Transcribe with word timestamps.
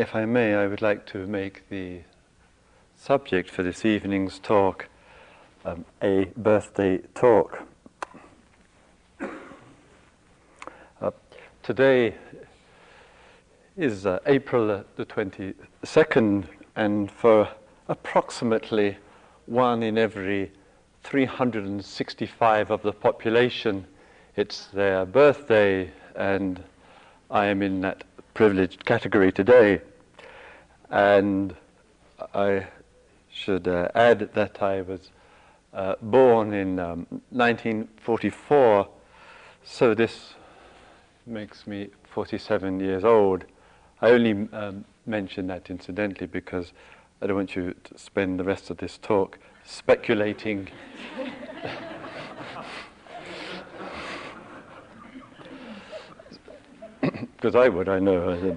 if 0.00 0.14
I 0.14 0.24
may, 0.24 0.54
I 0.54 0.66
would 0.66 0.80
like 0.80 1.04
to 1.08 1.26
make 1.26 1.68
the 1.68 2.00
subject 2.96 3.50
for 3.50 3.62
this 3.62 3.84
evening's 3.84 4.38
talk 4.38 4.88
um, 5.66 5.84
a 6.00 6.24
birthday 6.38 7.00
talk. 7.14 7.62
Uh, 11.02 11.10
today 11.62 12.14
is 13.76 14.06
uh, 14.06 14.20
April 14.24 14.82
the 14.96 15.04
22nd, 15.04 16.46
and 16.76 17.10
for 17.10 17.46
approximately 17.88 18.96
one 19.44 19.82
in 19.82 19.98
every 19.98 20.50
365 21.04 22.70
of 22.70 22.80
the 22.80 22.92
population, 22.92 23.86
it's 24.34 24.68
their 24.68 25.04
birthday, 25.04 25.90
and 26.16 26.64
I 27.30 27.44
am 27.46 27.60
in 27.60 27.82
that 27.82 28.04
privileged 28.40 28.86
category 28.86 29.30
today. 29.30 29.82
And 30.88 31.54
I 32.34 32.68
should 33.30 33.68
uh, 33.68 33.88
add 33.94 34.32
that 34.32 34.62
I 34.62 34.80
was 34.80 35.10
uh, 35.74 35.96
born 36.00 36.54
in 36.54 36.78
um, 36.78 37.06
1944, 37.28 38.88
so 39.62 39.92
this 39.92 40.32
makes 41.26 41.66
me 41.66 41.90
47 42.04 42.80
years 42.80 43.04
old. 43.04 43.44
I 44.00 44.08
only 44.08 44.48
um, 44.54 44.86
mention 45.04 45.46
that 45.48 45.68
incidentally 45.68 46.26
because 46.26 46.72
I 47.20 47.26
don't 47.26 47.36
want 47.36 47.54
you 47.54 47.74
to 47.74 47.98
spend 47.98 48.40
the 48.40 48.44
rest 48.44 48.70
of 48.70 48.78
this 48.78 48.96
talk 48.96 49.38
speculating. 49.66 50.68
Because 57.40 57.56
I 57.56 57.70
would, 57.70 57.88
I 57.88 57.98
know. 58.00 58.28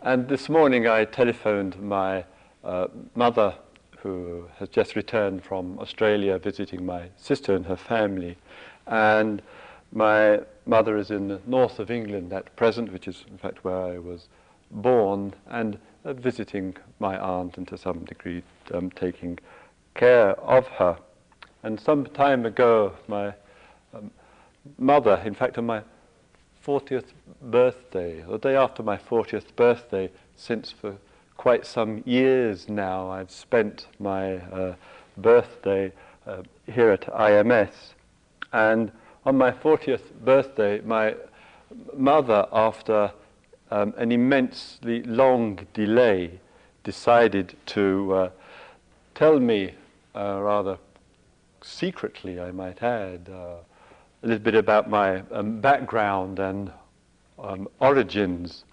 and 0.00 0.28
this 0.28 0.48
morning 0.48 0.88
I 0.88 1.04
telephoned 1.04 1.78
my 1.78 2.24
uh, 2.64 2.86
mother, 3.14 3.54
who 3.98 4.48
has 4.58 4.70
just 4.70 4.96
returned 4.96 5.44
from 5.44 5.78
Australia 5.78 6.38
visiting 6.38 6.86
my 6.86 7.10
sister 7.18 7.54
and 7.54 7.66
her 7.66 7.76
family. 7.76 8.38
And 8.86 9.42
my 9.92 10.40
mother 10.64 10.96
is 10.96 11.10
in 11.10 11.28
the 11.28 11.42
north 11.46 11.80
of 11.80 11.90
England 11.90 12.32
at 12.32 12.56
present, 12.56 12.90
which 12.90 13.06
is 13.06 13.26
in 13.28 13.36
fact 13.36 13.62
where 13.62 13.76
I 13.76 13.98
was 13.98 14.28
born, 14.70 15.34
and 15.50 15.76
uh, 16.06 16.14
visiting 16.14 16.78
my 16.98 17.18
aunt 17.18 17.58
and 17.58 17.68
to 17.68 17.76
some 17.76 18.06
degree 18.06 18.42
um, 18.72 18.90
taking 18.90 19.38
care 19.94 20.30
of 20.40 20.66
her. 20.68 20.96
And 21.62 21.78
some 21.78 22.06
time 22.06 22.46
ago, 22.46 22.94
my 23.06 23.34
um, 23.92 24.10
mother, 24.78 25.22
in 25.24 25.34
fact, 25.34 25.58
on 25.58 25.66
my 25.66 25.82
40th 26.66 27.12
birthday, 27.40 28.22
the 28.22 28.38
day 28.38 28.56
after 28.56 28.82
my 28.82 28.96
40th 28.96 29.54
birthday, 29.54 30.10
since 30.34 30.72
for 30.72 30.96
quite 31.36 31.66
some 31.66 32.02
years 32.06 32.68
now 32.68 33.10
I've 33.10 33.30
spent 33.30 33.86
my 33.98 34.36
uh, 34.36 34.74
birthday 35.16 35.92
uh, 36.26 36.42
here 36.66 36.90
at 36.90 37.02
IMS. 37.02 37.94
And 38.52 38.90
on 39.24 39.36
my 39.38 39.50
40th 39.50 40.12
birthday, 40.24 40.80
my 40.80 41.14
mother, 41.96 42.46
after 42.52 43.12
um, 43.70 43.94
an 43.96 44.12
immensely 44.12 45.02
long 45.02 45.66
delay, 45.74 46.40
decided 46.84 47.56
to 47.66 48.14
uh, 48.14 48.30
tell 49.14 49.40
me, 49.40 49.74
uh, 50.14 50.40
rather 50.40 50.78
secretly, 51.62 52.40
I 52.40 52.52
might 52.52 52.82
add, 52.82 53.28
uh, 53.28 53.56
a 54.26 54.28
little 54.28 54.42
bit 54.42 54.56
about 54.56 54.90
my 54.90 55.22
um, 55.30 55.60
background 55.60 56.40
and 56.40 56.72
um, 57.38 57.68
origins. 57.78 58.64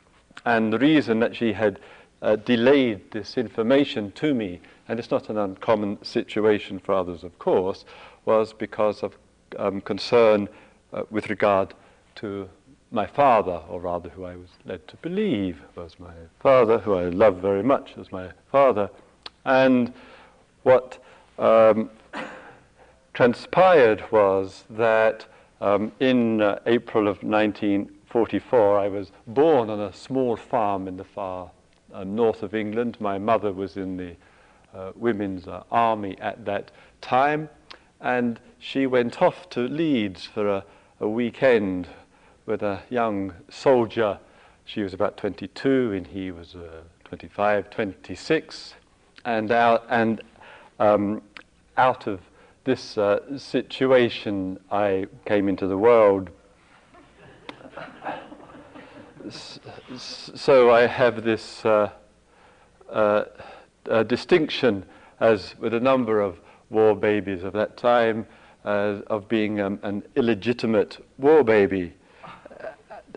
And 0.46 0.73
the 0.73 0.80
reason 0.80 1.20
that 1.20 1.36
she 1.36 1.54
had 1.54 1.80
uh, 2.23 2.38
delayed 2.38 3.12
this 3.12 3.38
information 3.38 4.12
to 4.14 4.34
me, 4.34 4.62
and 4.88 4.98
it's 4.98 5.12
not 5.12 5.30
an 5.30 5.38
uncommon 5.38 6.03
situation 6.03 6.80
for 6.80 6.96
others, 6.96 7.24
of 7.24 7.38
course, 7.38 7.86
was 8.25 8.52
because 8.52 9.03
of 9.03 9.16
um, 9.59 9.80
concern 9.81 10.50
uh, 10.92 11.03
with 11.12 11.30
regard 11.30 11.75
to 12.16 12.50
my 12.90 13.06
father, 13.06 13.62
or 13.69 13.80
rather, 13.80 14.09
who 14.09 14.25
I 14.25 14.36
was 14.36 14.50
led 14.66 14.88
to 14.88 14.97
believe 14.97 15.62
was 15.75 16.00
my 16.00 16.16
father, 16.40 16.80
who 16.80 16.96
I 16.96 17.09
love 17.09 17.38
very 17.38 17.62
much 17.62 17.92
as 18.00 18.12
my 18.12 18.31
father. 18.52 18.90
And 19.46 19.94
what 20.63 20.97
um, 21.38 21.92
transpired 23.13 24.12
was 24.12 24.63
that 24.72 25.28
um, 25.63 25.94
in 26.01 26.41
uh, 26.41 26.59
April 26.66 27.07
of 27.07 27.24
1944, 27.24 28.79
I 28.79 28.90
was 28.90 29.12
born 29.25 29.69
on 29.69 29.79
a 29.79 29.94
small 29.94 30.35
farm 30.35 30.90
in 30.90 30.97
the 30.97 31.06
far 31.06 31.51
uh, 31.94 32.03
north 32.03 32.44
of 32.44 32.53
England. 32.53 32.97
My 33.00 33.18
mother 33.18 33.53
was 33.53 33.78
in 33.78 33.96
the 33.96 34.16
uh, 34.75 34.91
Women's 34.94 35.47
uh, 35.47 35.63
Army 35.72 36.18
at 36.19 36.44
that 36.44 36.72
time, 37.00 37.47
and 38.01 38.41
she 38.59 38.85
went 38.85 39.22
off 39.22 39.50
to 39.51 39.62
Leeds 39.62 40.25
for 40.25 40.50
a, 40.50 40.66
a 41.00 41.07
weekend 41.07 41.88
with 42.45 42.62
a 42.62 42.81
young 42.90 43.34
soldier. 43.50 44.19
She 44.66 44.81
was 44.81 44.94
about 44.94 45.16
22 45.16 45.94
and 45.94 46.07
he 46.07 46.31
was 46.31 46.56
uh, 46.56 46.81
25, 47.06 47.69
26. 47.69 48.74
And 49.24 49.50
out, 49.50 49.85
and, 49.90 50.22
um, 50.80 51.22
out 51.78 52.06
of 52.07 52.19
this 52.63 52.97
uh, 52.97 53.38
situation, 53.38 54.59
I 54.72 55.07
came 55.25 55.50
into 55.50 55.68
the 55.68 55.78
world. 55.78 56.29
so 59.97 60.72
I 60.72 60.88
have 60.88 61.24
this 61.24 61.66
uh, 61.66 61.90
uh, 62.90 63.24
distinction, 64.03 64.85
as 65.19 65.56
with 65.59 65.74
a 65.74 65.79
number 65.79 66.22
of 66.22 66.40
war 66.69 66.96
babies 66.96 67.44
of 67.44 67.53
that 67.53 67.75
time, 67.75 68.25
uh, 68.63 69.01
of 69.07 69.28
being 69.28 69.59
um, 69.59 69.80
an 69.84 70.03
illegitimate 70.16 71.03
war 71.18 71.44
baby. 71.44 71.94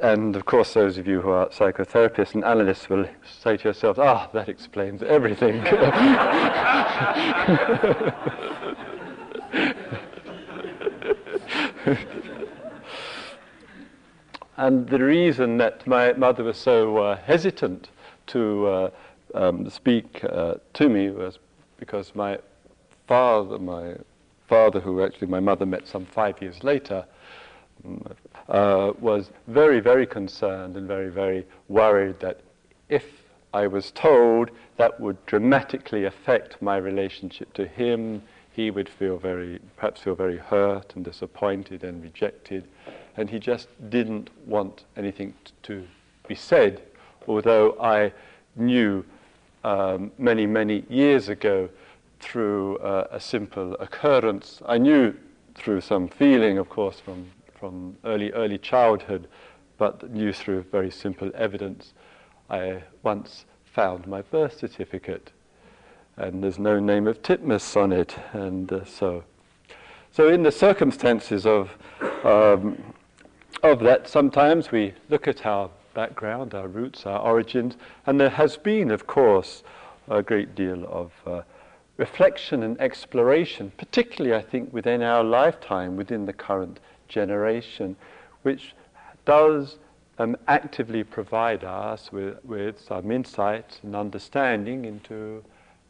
And 0.02 0.36
of 0.36 0.44
course, 0.44 0.74
those 0.74 0.98
of 0.98 1.06
you 1.06 1.20
who 1.22 1.30
are 1.30 1.48
psychotherapists 1.48 2.34
and 2.34 2.44
analysts 2.44 2.90
will 2.90 3.08
say 3.40 3.56
to 3.56 3.64
yourselves, 3.64 3.98
ah, 3.98 4.28
that 4.32 4.48
explains 4.48 5.02
everything. 5.02 5.62
and 14.56 14.88
the 14.88 14.98
reason 14.98 15.56
that 15.58 15.86
my 15.86 16.12
mother 16.14 16.42
was 16.42 16.56
so 16.56 16.96
uh, 16.98 17.16
hesitant 17.16 17.90
to 18.26 18.66
uh, 18.66 18.90
um, 19.34 19.70
speak 19.70 20.24
uh, 20.24 20.54
to 20.72 20.88
me 20.88 21.10
was 21.10 21.38
because 21.78 22.14
my 22.14 22.38
father, 23.06 23.58
my 23.58 23.94
father, 24.48 24.80
who 24.80 25.04
actually 25.04 25.28
my 25.28 25.40
mother 25.40 25.66
met 25.66 25.86
some 25.86 26.06
five 26.06 26.40
years 26.42 26.64
later, 26.64 27.04
uh, 28.48 28.92
was 28.98 29.30
very, 29.46 29.78
very 29.80 30.06
concerned 30.06 30.76
and 30.76 30.88
very, 30.88 31.10
very 31.10 31.46
worried 31.68 32.18
that 32.20 32.40
if 32.88 33.04
I 33.54 33.66
was 33.68 33.92
told 33.92 34.50
that 34.76 34.98
would 35.00 35.24
dramatically 35.26 36.04
affect 36.04 36.60
my 36.60 36.78
relationship 36.78 37.52
to 37.54 37.66
him, 37.66 38.22
he 38.56 38.70
would 38.70 38.88
feel 38.88 39.18
very, 39.18 39.60
perhaps 39.76 40.00
feel 40.00 40.14
very 40.14 40.38
hurt 40.38 40.96
and 40.96 41.04
disappointed 41.04 41.84
and 41.84 42.02
rejected. 42.02 42.66
And 43.18 43.28
he 43.28 43.38
just 43.38 43.68
didn't 43.90 44.30
want 44.46 44.84
anything 44.96 45.34
t- 45.44 45.52
to 45.64 45.86
be 46.26 46.34
said, 46.34 46.80
although 47.28 47.76
I 47.78 48.14
knew 48.56 49.04
um, 49.62 50.10
many, 50.16 50.46
many 50.46 50.84
years 50.88 51.28
ago 51.28 51.68
through 52.18 52.78
uh, 52.78 53.08
a 53.10 53.20
simple 53.20 53.74
occurrence. 53.74 54.62
I 54.64 54.78
knew 54.78 55.14
through 55.54 55.82
some 55.82 56.08
feeling, 56.08 56.56
of 56.56 56.70
course, 56.70 56.98
from, 56.98 57.26
from 57.60 57.98
early, 58.06 58.32
early 58.32 58.56
childhood, 58.56 59.28
but 59.76 60.10
knew 60.10 60.32
through 60.32 60.62
very 60.72 60.90
simple 60.90 61.30
evidence. 61.34 61.92
I 62.48 62.84
once 63.02 63.44
found 63.64 64.06
my 64.06 64.22
birth 64.22 64.58
certificate, 64.58 65.32
and 66.16 66.42
there's 66.42 66.58
no 66.58 66.80
name 66.80 67.06
of 67.06 67.22
Titmuss 67.22 67.76
on 67.76 67.92
it, 67.92 68.16
and 68.32 68.72
uh, 68.72 68.84
so. 68.84 69.24
So, 70.12 70.28
in 70.28 70.42
the 70.42 70.52
circumstances 70.52 71.44
of, 71.44 71.76
um, 72.24 72.82
of 73.62 73.80
that, 73.80 74.08
sometimes 74.08 74.72
we 74.72 74.94
look 75.10 75.28
at 75.28 75.44
our 75.44 75.68
background, 75.92 76.54
our 76.54 76.68
roots, 76.68 77.04
our 77.04 77.20
origins, 77.20 77.76
and 78.06 78.18
there 78.18 78.30
has 78.30 78.56
been, 78.56 78.90
of 78.90 79.06
course, 79.06 79.62
a 80.08 80.22
great 80.22 80.54
deal 80.54 80.86
of 80.86 81.12
uh, 81.26 81.42
reflection 81.98 82.62
and 82.62 82.80
exploration, 82.80 83.72
particularly, 83.76 84.34
I 84.34 84.40
think, 84.40 84.72
within 84.72 85.02
our 85.02 85.22
lifetime, 85.22 85.96
within 85.96 86.24
the 86.24 86.32
current 86.32 86.80
generation, 87.08 87.96
which 88.42 88.74
does 89.26 89.76
um, 90.18 90.36
actively 90.48 91.04
provide 91.04 91.64
us 91.64 92.10
with, 92.10 92.42
with 92.44 92.80
some 92.80 93.10
insights 93.10 93.80
and 93.82 93.94
understanding 93.94 94.86
into 94.86 95.44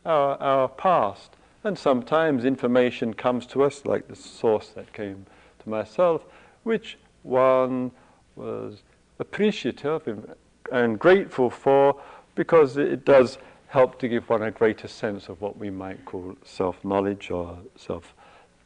our, 0.07 0.41
our 0.41 0.69
past. 0.69 1.37
And 1.65 1.77
sometimes 1.79 2.45
information 2.45 3.13
comes 3.13 3.45
to 3.47 3.65
us, 3.65 3.85
like 3.85 4.09
the 4.09 4.17
source 4.17 4.69
that 4.71 4.93
came 4.93 5.27
to 5.63 5.69
myself, 5.69 6.23
which 6.63 6.97
one 7.23 7.91
was 8.37 8.83
appreciative 9.19 10.37
and 10.71 10.99
grateful 10.99 11.51
for 11.51 12.01
because 12.35 12.77
it 12.77 13.05
does 13.05 13.39
help 13.69 13.99
to 13.99 14.09
give 14.09 14.29
one 14.29 14.43
a 14.43 14.51
greater 14.51 14.87
sense 14.87 15.29
of 15.29 15.41
what 15.41 15.59
we 15.59 15.71
might 15.71 16.05
call 16.05 16.37
self-knowledge 16.45 17.31
or 17.31 17.59
self 17.77 18.15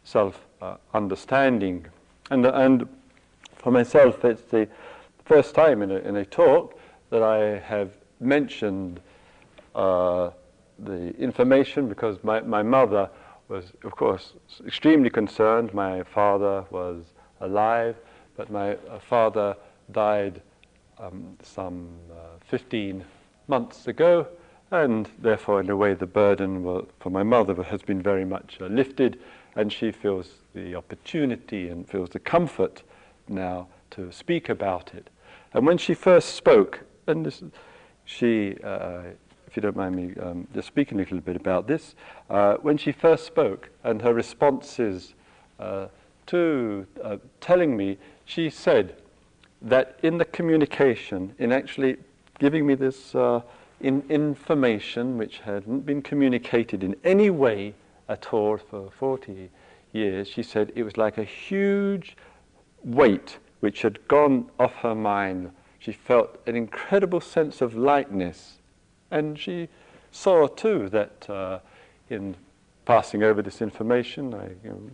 self 0.05 0.47
uh, 0.61 0.77
understanding. 0.93 1.87
And 2.31 2.45
and 2.47 2.87
for 3.57 3.71
myself, 3.71 4.25
it's 4.25 4.43
the 4.43 4.69
first 5.25 5.55
time 5.55 5.83
in 5.83 5.91
a, 5.91 5.97
in 5.97 6.17
a 6.17 6.25
talk 6.25 6.79
that 7.11 7.23
I 7.23 7.59
have 7.59 7.91
mentioned 8.19 9.01
uh, 9.75 10.31
the 10.85 11.17
information 11.19 11.89
because 11.89 12.23
my, 12.23 12.41
my 12.41 12.63
mother 12.63 13.11
was, 13.49 13.73
of 13.85 13.93
course, 13.93 14.35
extremely 14.67 15.11
concerned. 15.11 15.75
My 15.75 16.03
father 16.05 16.65
was 16.71 17.05
alive, 17.41 17.97
but 18.37 18.51
my 18.51 18.75
uh, 18.75 18.99
father 18.99 19.57
died 19.93 20.41
um, 20.99 21.37
some 21.43 21.89
uh, 22.13 22.39
15 22.47 23.05
months 23.49 23.89
ago, 23.89 24.27
and 24.71 25.09
therefore, 25.19 25.61
in 25.61 25.69
a 25.71 25.77
way, 25.77 25.95
the 25.95 26.07
burden 26.07 26.87
for 27.01 27.11
my 27.11 27.23
mother 27.23 27.61
has 27.63 27.83
been 27.83 28.01
very 28.01 28.25
much 28.25 28.59
uh, 28.61 28.67
lifted, 28.67 29.19
and 29.57 29.73
she 29.73 29.91
feels 29.91 30.29
the 30.55 30.77
opportunity 30.77 31.69
and 31.69 31.89
feels 31.89 32.11
the 32.11 32.19
comfort 32.21 32.83
now 33.29 33.67
to 33.91 34.13
speak 34.13 34.49
about 34.49 34.95
it. 34.95 35.11
And 35.53 35.67
when 35.67 35.79
she 35.79 35.95
first 35.95 36.37
spoke, 36.37 36.81
and 37.07 37.27
this, 37.27 37.43
she, 38.05 38.57
uh, 38.63 39.03
if 39.51 39.57
you 39.57 39.63
don't 39.63 39.75
mind 39.75 39.97
me 39.97 40.15
um, 40.23 40.47
just 40.55 40.69
speaking 40.69 40.99
a 40.99 41.03
little 41.03 41.19
bit 41.19 41.35
about 41.35 41.67
this, 41.67 41.97
uh, 42.29 42.55
when 42.63 42.77
she 42.77 42.93
first 42.93 43.27
spoke 43.27 43.69
and 43.83 44.01
her 44.01 44.15
responses 44.15 45.15
uh, 45.59 45.89
to 46.27 46.87
uh, 47.03 47.17
telling 47.41 47.77
me, 47.77 47.99
she 48.25 48.49
said 48.49 48.95
that 49.61 49.99
in 50.05 50.19
the 50.19 50.25
communication, 50.25 51.35
in 51.41 51.51
actually 51.51 51.97
giving 52.39 52.65
me 52.65 52.77
this 52.77 53.13
uh, 53.17 53.41
in 53.81 54.05
information 54.09 55.19
which 55.19 55.41
hadn't 55.41 55.81
been 55.85 56.01
communicated 56.01 56.85
in 56.85 56.95
any 57.03 57.29
way 57.29 57.75
at 58.09 58.33
all 58.33 58.57
for 58.57 58.89
40 59.01 59.51
years, 59.93 60.29
she 60.29 60.45
said 60.45 60.71
it 60.77 60.85
was 60.85 60.97
like 60.97 61.19
a 61.19 61.25
huge 61.25 62.17
weight 62.85 63.39
which 63.59 63.83
had 63.83 64.07
gone 64.07 64.49
off 64.61 64.75
her 64.77 64.95
mind. 64.95 65.51
She 65.81 65.91
felt 65.91 66.39
an 66.47 66.55
incredible 66.55 67.21
sense 67.21 67.61
of 67.61 67.75
lightness. 67.75 68.60
And 69.11 69.39
she 69.39 69.69
saw 70.13 70.47
too 70.47 70.89
that 70.91 71.29
uh, 71.29 71.59
in 72.09 72.37
passing 72.85 73.23
over 73.23 73.43
this 73.43 73.63
information, 73.63 74.35
I 74.35 74.49
you 74.65 74.71
know, 74.71 74.91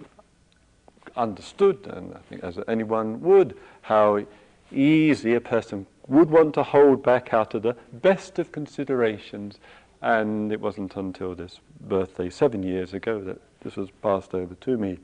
understood, 1.17 1.87
and 1.87 2.15
I 2.15 2.19
think 2.29 2.45
as 2.45 2.59
anyone 2.69 3.21
would, 3.23 3.57
how 3.83 4.25
easy 4.73 5.35
a 5.35 5.41
person 5.41 5.87
would 6.09 6.31
want 6.31 6.55
to 6.55 6.63
hold 6.63 7.03
back 7.03 7.33
out 7.33 7.55
of 7.55 7.63
the 7.63 7.77
best 7.93 8.39
of 8.39 8.53
considerations. 8.53 9.59
And 10.03 10.53
it 10.53 10.61
wasn't 10.61 10.95
until 10.97 11.35
this 11.35 11.61
birthday 11.81 12.31
seven 12.31 12.63
years 12.63 12.93
ago 12.95 13.21
that 13.23 13.41
this 13.63 13.77
was 13.77 13.89
passed 14.03 14.35
over 14.35 14.55
to 14.55 14.77
me. 14.77 14.99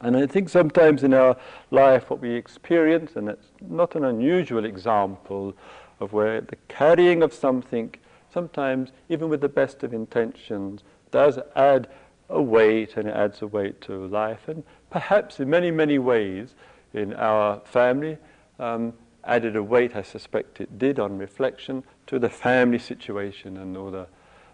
And 0.00 0.16
I 0.16 0.26
think 0.26 0.48
sometimes 0.48 1.02
in 1.02 1.14
our 1.14 1.36
life 1.70 2.10
what 2.10 2.20
we 2.20 2.34
experience, 2.34 3.16
and 3.16 3.28
it's 3.28 3.48
not 3.60 3.96
an 3.96 4.04
unusual 4.04 4.64
example 4.64 5.54
of 6.00 6.12
where 6.12 6.40
the 6.40 6.56
carrying 6.68 7.22
of 7.22 7.32
something, 7.32 7.94
sometimes 8.34 8.90
even 9.08 9.28
with 9.28 9.40
the 9.40 9.48
best 9.48 9.84
of 9.84 9.94
intentions, 9.94 10.82
does 11.12 11.38
add 11.54 11.88
a 12.28 12.42
weight 12.42 12.96
and 12.96 13.08
it 13.08 13.14
adds 13.14 13.40
a 13.40 13.46
weight 13.46 13.80
to 13.82 14.06
life. 14.06 14.48
And 14.48 14.64
perhaps 14.90 15.38
in 15.38 15.48
many, 15.48 15.70
many 15.70 15.98
ways 15.98 16.54
in 16.92 17.14
our 17.14 17.60
family, 17.60 18.18
um, 18.58 18.92
added 19.22 19.56
a 19.56 19.62
weight, 19.62 19.94
I 19.94 20.02
suspect 20.02 20.60
it 20.60 20.78
did 20.78 20.98
on 20.98 21.16
reflection, 21.16 21.84
to 22.08 22.18
the 22.18 22.28
family 22.28 22.78
situation 22.78 23.56
and 23.56 23.76
all 23.76 23.90
the, 23.90 24.06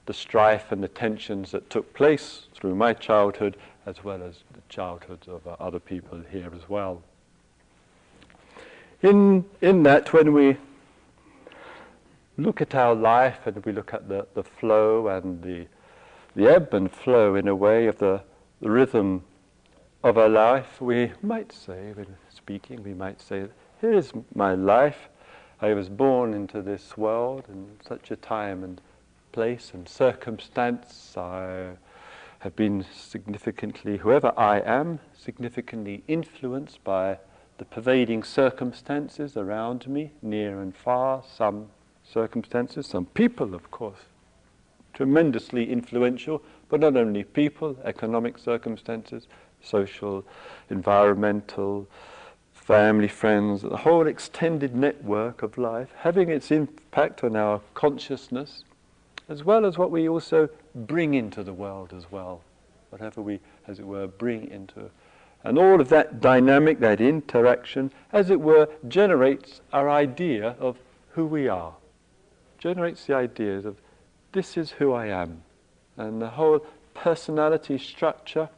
the 0.06 0.12
strife 0.12 0.70
and 0.70 0.82
the 0.82 0.88
tensions 0.88 1.50
that 1.50 1.70
took 1.70 1.92
place 1.94 2.42
through 2.54 2.74
my 2.74 2.92
childhood 2.92 3.56
as 3.86 4.04
well 4.04 4.22
as 4.22 4.36
the 4.52 4.60
childhoods 4.68 5.26
of 5.26 5.46
uh, 5.46 5.56
other 5.58 5.80
people 5.80 6.22
here 6.30 6.50
as 6.54 6.68
well. 6.68 7.02
In, 9.02 9.46
in 9.62 9.82
that, 9.84 10.12
when 10.12 10.34
we 10.34 10.58
look 12.40 12.60
at 12.60 12.74
our 12.74 12.94
life 12.94 13.46
and 13.46 13.64
we 13.64 13.72
look 13.72 13.92
at 13.94 14.08
the, 14.08 14.26
the 14.34 14.42
flow 14.42 15.08
and 15.08 15.42
the, 15.42 15.66
the 16.34 16.48
ebb 16.48 16.74
and 16.74 16.90
flow, 16.90 17.34
in 17.34 17.48
a 17.48 17.54
way, 17.54 17.86
of 17.86 17.98
the, 17.98 18.22
the 18.60 18.70
rhythm 18.70 19.22
of 20.02 20.16
our 20.16 20.28
life, 20.28 20.80
we 20.80 21.12
might 21.22 21.52
say, 21.52 21.92
when 21.94 22.16
speaking, 22.30 22.82
we 22.82 22.94
might 22.94 23.20
say, 23.20 23.46
here 23.80 23.92
is 23.92 24.12
my 24.34 24.54
life. 24.54 25.08
I 25.60 25.74
was 25.74 25.88
born 25.88 26.32
into 26.32 26.62
this 26.62 26.96
world 26.96 27.44
in 27.48 27.76
such 27.86 28.10
a 28.10 28.16
time 28.16 28.64
and 28.64 28.80
place 29.32 29.72
and 29.74 29.86
circumstance. 29.88 31.16
I 31.16 31.72
have 32.38 32.56
been 32.56 32.86
significantly, 32.92 33.98
whoever 33.98 34.32
I 34.38 34.60
am, 34.60 35.00
significantly 35.14 36.02
influenced 36.08 36.82
by 36.82 37.18
the 37.58 37.66
pervading 37.66 38.22
circumstances 38.22 39.36
around 39.36 39.86
me, 39.86 40.12
near 40.22 40.62
and 40.62 40.74
far, 40.74 41.22
some 41.36 41.68
circumstances, 42.12 42.86
some 42.86 43.06
people, 43.06 43.54
of 43.54 43.70
course, 43.70 44.00
tremendously 44.94 45.70
influential, 45.70 46.42
but 46.68 46.80
not 46.80 46.96
only 46.96 47.24
people, 47.24 47.76
economic 47.84 48.38
circumstances, 48.38 49.26
social, 49.62 50.24
environmental, 50.68 51.86
family, 52.52 53.08
friends, 53.08 53.62
the 53.62 53.76
whole 53.78 54.06
extended 54.06 54.74
network 54.74 55.42
of 55.42 55.58
life, 55.58 55.92
having 55.98 56.28
its 56.28 56.50
impact 56.50 57.24
on 57.24 57.36
our 57.36 57.60
consciousness, 57.74 58.64
as 59.28 59.44
well 59.44 59.64
as 59.64 59.78
what 59.78 59.90
we 59.90 60.08
also 60.08 60.48
bring 60.74 61.14
into 61.14 61.42
the 61.42 61.52
world 61.52 61.92
as 61.96 62.10
well, 62.10 62.42
whatever 62.90 63.22
we, 63.22 63.40
as 63.66 63.78
it 63.78 63.86
were, 63.86 64.06
bring 64.06 64.48
into. 64.50 64.90
And 65.42 65.58
all 65.58 65.80
of 65.80 65.88
that 65.88 66.20
dynamic, 66.20 66.80
that 66.80 67.00
interaction, 67.00 67.90
as 68.12 68.30
it 68.30 68.40
were, 68.40 68.68
generates 68.88 69.62
our 69.72 69.88
idea 69.88 70.54
of 70.60 70.76
who 71.12 71.26
we 71.26 71.48
are, 71.48 71.74
generates 72.60 73.06
the 73.06 73.14
ideas 73.14 73.64
of 73.64 73.76
this 74.32 74.56
is 74.56 74.70
who 74.70 74.92
I 74.92 75.06
am. 75.06 75.42
And 75.96 76.22
the 76.22 76.28
whole 76.28 76.64
personality 76.94 77.78
structure 77.78 78.48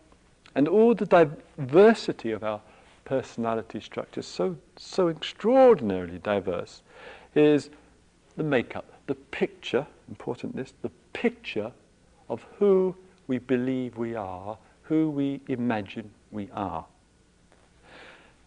and 0.54 0.69
all 0.69 0.94
the 0.94 1.06
diversity 1.06 2.32
of 2.32 2.44
our 2.44 2.60
personality 3.04 3.81
structure, 3.81 4.22
so, 4.22 4.56
so 4.76 5.08
extraordinarily 5.08 6.19
diverse, 6.19 6.82
is 7.34 7.70
the 8.37 8.42
makeup, 8.42 8.85
the 9.06 9.14
picture, 9.14 9.87
important 10.09 10.56
this, 10.56 10.75
the 10.82 10.90
picture 11.12 11.73
of 12.28 12.44
who 12.59 12.94
we 13.26 13.38
believe 13.38 13.97
we 13.97 14.14
are, 14.14 14.59
who 14.82 15.11
we 15.11 15.40
imagine 15.49 16.11
we 16.30 16.49
are. 16.52 16.85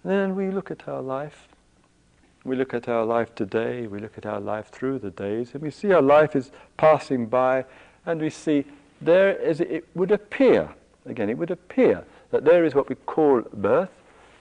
And 0.04 0.12
then 0.12 0.36
we 0.36 0.52
look 0.52 0.70
at 0.70 0.88
our 0.88 1.02
life. 1.02 1.48
We 2.46 2.56
look 2.56 2.76
at 2.76 2.88
our 2.88 3.04
life 3.04 3.34
today, 3.34 3.88
we 3.88 4.00
look 4.00 4.20
at 4.20 4.26
our 4.28 4.40
life 4.40 4.68
through 4.68 5.00
the 5.00 5.10
days, 5.10 5.56
and 5.56 5.64
we 5.64 5.72
see 5.72 5.92
our 5.92 6.02
life 6.02 6.36
is 6.36 6.52
passing 6.78 7.26
by, 7.26 7.66
and 8.06 8.22
we 8.22 8.30
see 8.30 8.66
there, 9.02 9.42
as 9.42 9.62
it 9.62 9.88
would 9.96 10.12
appear, 10.12 10.70
again, 11.08 11.28
it 11.28 11.40
would 11.40 11.50
appear 11.50 12.06
that 12.30 12.46
there 12.46 12.64
is 12.64 12.76
what 12.76 12.88
we 12.88 12.94
call 12.94 13.42
birth, 13.52 13.90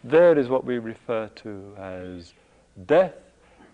there 0.04 0.38
is 0.38 0.48
what 0.48 0.66
we 0.66 0.78
refer 0.78 1.28
to 1.36 1.74
as 1.78 2.34
death, 2.86 3.14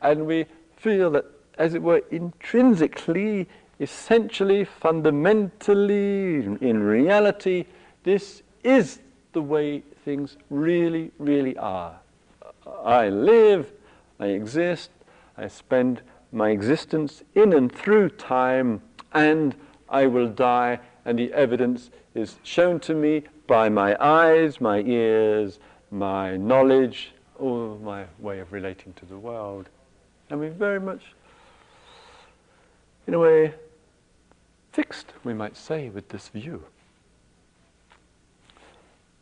and 0.00 0.24
we 0.24 0.46
feel 0.76 1.10
that, 1.10 1.24
as 1.58 1.74
it 1.74 1.82
were, 1.82 2.02
intrinsically, 2.12 3.48
essentially, 3.80 4.64
fundamentally, 4.64 6.36
in 6.60 6.82
reality, 6.84 7.64
this 8.04 8.42
is 8.62 9.00
the 9.32 9.42
way 9.42 9.82
things 10.04 10.36
really, 10.50 11.10
really 11.18 11.56
are. 11.56 11.98
I 12.84 13.08
live, 13.08 13.72
I 14.20 14.26
exist, 14.26 14.90
I 15.36 15.48
spend 15.48 16.02
my 16.30 16.50
existence 16.50 17.24
in 17.34 17.52
and 17.54 17.74
through 17.74 18.10
time, 18.10 18.82
and 19.12 19.56
I 19.88 20.06
will 20.06 20.28
die, 20.28 20.78
and 21.04 21.18
the 21.18 21.32
evidence 21.32 21.90
is 22.14 22.36
shown 22.42 22.78
to 22.80 22.94
me 22.94 23.24
by 23.46 23.68
my 23.68 23.96
eyes, 23.98 24.60
my 24.60 24.80
ears, 24.80 25.58
my 25.90 26.36
knowledge, 26.36 27.12
or 27.36 27.76
my 27.78 28.04
way 28.18 28.38
of 28.40 28.52
relating 28.52 28.92
to 28.92 29.06
the 29.06 29.16
world. 29.16 29.68
And 30.28 30.38
we're 30.38 30.50
very 30.50 30.78
much, 30.78 31.02
in 33.06 33.14
a 33.14 33.18
way, 33.18 33.54
fixed, 34.70 35.14
we 35.24 35.32
might 35.32 35.56
say, 35.56 35.88
with 35.88 36.10
this 36.10 36.28
view. 36.28 36.62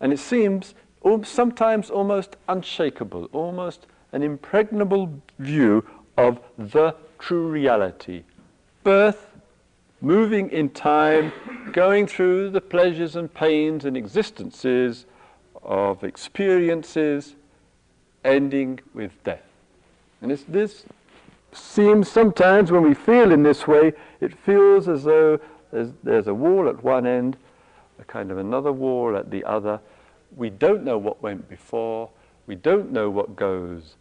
And 0.01 0.13
it 0.13 0.19
seems 0.19 0.75
sometimes 1.23 1.89
almost 1.89 2.37
unshakable, 2.49 3.31
almost 3.33 3.87
an 4.13 4.23
impregnable 4.23 5.21
view 5.39 5.85
of 6.17 6.41
the 6.57 6.95
true 7.19 7.49
reality. 7.49 8.23
Birth, 8.83 9.29
moving 10.01 10.51
in 10.51 10.71
time, 10.71 11.33
going 11.73 12.07
through 12.07 12.51
the 12.51 12.61
pleasures 12.61 13.17
and 13.17 13.33
pains 13.33 13.85
and 13.85 13.97
existences 13.97 15.07
of 15.63 16.05
experiences 16.05 17.35
ending 18.25 18.81
with 18.95 19.13
death. 19.25 19.43
And 20.21 20.31
this 20.49 20.85
seems 21.53 22.11
sometimes 22.11 22.71
when 22.71 22.83
we 22.83 22.95
feel 22.95 23.33
in 23.33 23.43
this 23.43 23.67
way, 23.67 23.93
it 24.21 24.37
feels 24.37 24.89
as 24.89 25.05
though 25.05 25.41
there's, 25.71 25.91
there's 26.03 26.27
a 26.27 26.35
wall 26.35 26.69
at 26.69 26.83
one 26.83 27.07
end, 27.07 27.37
a 28.01 28.05
kind 28.05 28.31
of 28.31 28.39
another 28.39 28.73
wall 28.73 29.17
at 29.17 29.31
the 29.31 29.45
other. 29.45 29.81
We 30.37 30.51
don't 30.51 30.85
know 30.85 30.99
what 30.99 31.23
went 31.23 31.49
before. 31.49 32.11
We 32.49 32.55
don't 32.55 32.91
know 32.91 33.11
what 33.11 33.37
goes 33.37 33.97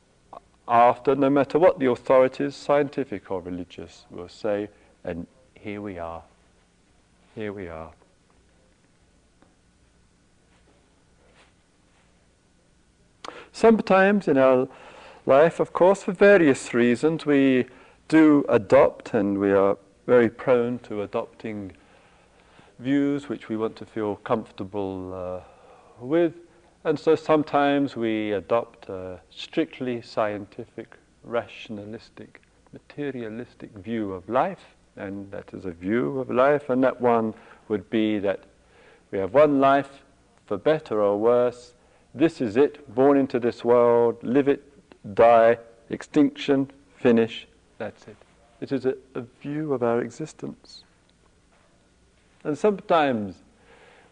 after, 0.69 1.15
no 1.15 1.29
matter 1.29 1.59
what 1.59 1.79
the 1.79 1.89
authorities, 1.89 2.55
scientific 2.55 3.29
or 3.29 3.41
religious, 3.41 4.05
will 4.09 4.29
say. 4.29 4.69
And 5.03 5.27
here 5.53 5.81
we 5.81 5.99
are. 5.99 6.23
Here 7.35 7.51
we 7.51 7.67
are. 7.67 7.91
Sometimes 13.51 14.29
in 14.29 14.37
our 14.37 14.69
life, 15.25 15.59
of 15.59 15.73
course, 15.73 16.03
for 16.03 16.13
various 16.13 16.73
reasons, 16.73 17.25
we 17.25 17.65
do 18.07 18.45
adopt 18.47 19.13
and 19.13 19.39
we 19.39 19.51
are 19.51 19.77
very 20.05 20.29
prone 20.29 20.79
to 20.79 21.01
adopting 21.01 21.73
views 22.79 23.27
which 23.27 23.49
we 23.49 23.57
want 23.57 23.75
to 23.75 23.85
feel 23.85 24.15
comfortable 24.15 25.13
uh, 25.13 25.41
with. 25.99 26.46
And 26.87 26.97
so 26.97 27.15
sometimes 27.15 27.97
we 27.97 28.31
adopt 28.31 28.87
a 28.87 29.19
strictly 29.29 30.01
scientific, 30.01 30.95
rationalistic, 31.21 32.41
materialistic 32.71 33.71
view 33.71 34.13
of 34.13 34.29
life, 34.29 34.77
and 34.95 35.29
that 35.29 35.53
is 35.53 35.65
a 35.65 35.71
view 35.71 36.17
of 36.21 36.31
life, 36.31 36.69
and 36.69 36.81
that 36.85 37.01
one 37.01 37.33
would 37.67 37.89
be 37.89 38.19
that 38.19 38.45
we 39.11 39.17
have 39.17 39.33
one 39.33 39.59
life, 39.59 40.01
for 40.45 40.57
better 40.57 41.01
or 41.01 41.19
worse. 41.19 41.73
This 42.15 42.39
is 42.39 42.55
it, 42.55 42.95
born 42.95 43.17
into 43.17 43.37
this 43.37 43.65
world, 43.65 44.23
live 44.23 44.47
it, 44.47 44.63
die, 45.13 45.57
extinction, 45.89 46.71
finish, 46.95 47.47
that's 47.77 48.07
it. 48.07 48.15
It 48.61 48.71
is 48.71 48.85
a, 48.85 48.95
a 49.13 49.23
view 49.41 49.73
of 49.73 49.83
our 49.83 49.99
existence. 49.99 50.85
And 52.45 52.57
sometimes 52.57 53.35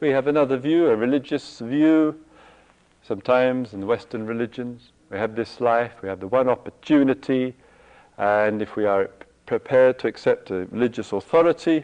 we 0.02 0.10
have 0.10 0.28
another 0.28 0.58
view, 0.58 0.88
a 0.88 0.96
religious 0.98 1.60
view. 1.60 2.20
Sometimes 3.08 3.74
in 3.74 3.86
Western 3.86 4.26
religions, 4.26 4.90
we 5.12 5.18
have 5.18 5.36
this 5.36 5.62
life, 5.62 5.92
we 6.02 6.10
have 6.10 6.20
the 6.20 6.28
one 6.28 6.50
opportunity, 6.50 7.54
and 8.18 8.64
if 8.64 8.76
we 8.76 8.86
are 8.86 9.12
prepared 9.46 10.00
to 10.00 10.08
accept 10.08 10.50
a 10.50 10.66
religious 10.72 11.12
authority, 11.12 11.84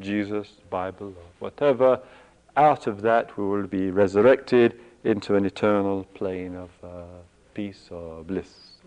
Jesus, 0.00 0.48
Bible, 0.70 1.08
or 1.08 1.24
whatever, 1.40 2.00
out 2.56 2.86
of 2.86 3.02
that 3.02 3.36
we 3.36 3.44
will 3.44 3.66
be 3.66 3.90
resurrected 3.90 4.80
into 5.04 5.34
an 5.34 5.44
eternal 5.44 6.04
plane 6.14 6.56
of 6.56 6.70
uh, 6.82 7.02
peace 7.52 7.88
or 7.90 8.22
bliss. 8.22 8.78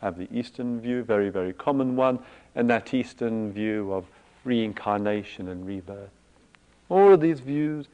Have 0.00 0.16
the 0.16 0.28
Eastern 0.32 0.80
view, 0.80 1.02
very, 1.02 1.28
very 1.28 1.52
common 1.52 1.94
one, 1.94 2.18
and 2.54 2.70
that 2.70 2.94
Eastern 2.94 3.52
view 3.52 3.92
of 3.92 4.06
reincarnation 4.44 5.48
and 5.48 5.66
rebirth. 5.66 6.08
All 6.88 7.12
of 7.12 7.20
these 7.20 7.40
views, 7.40 7.86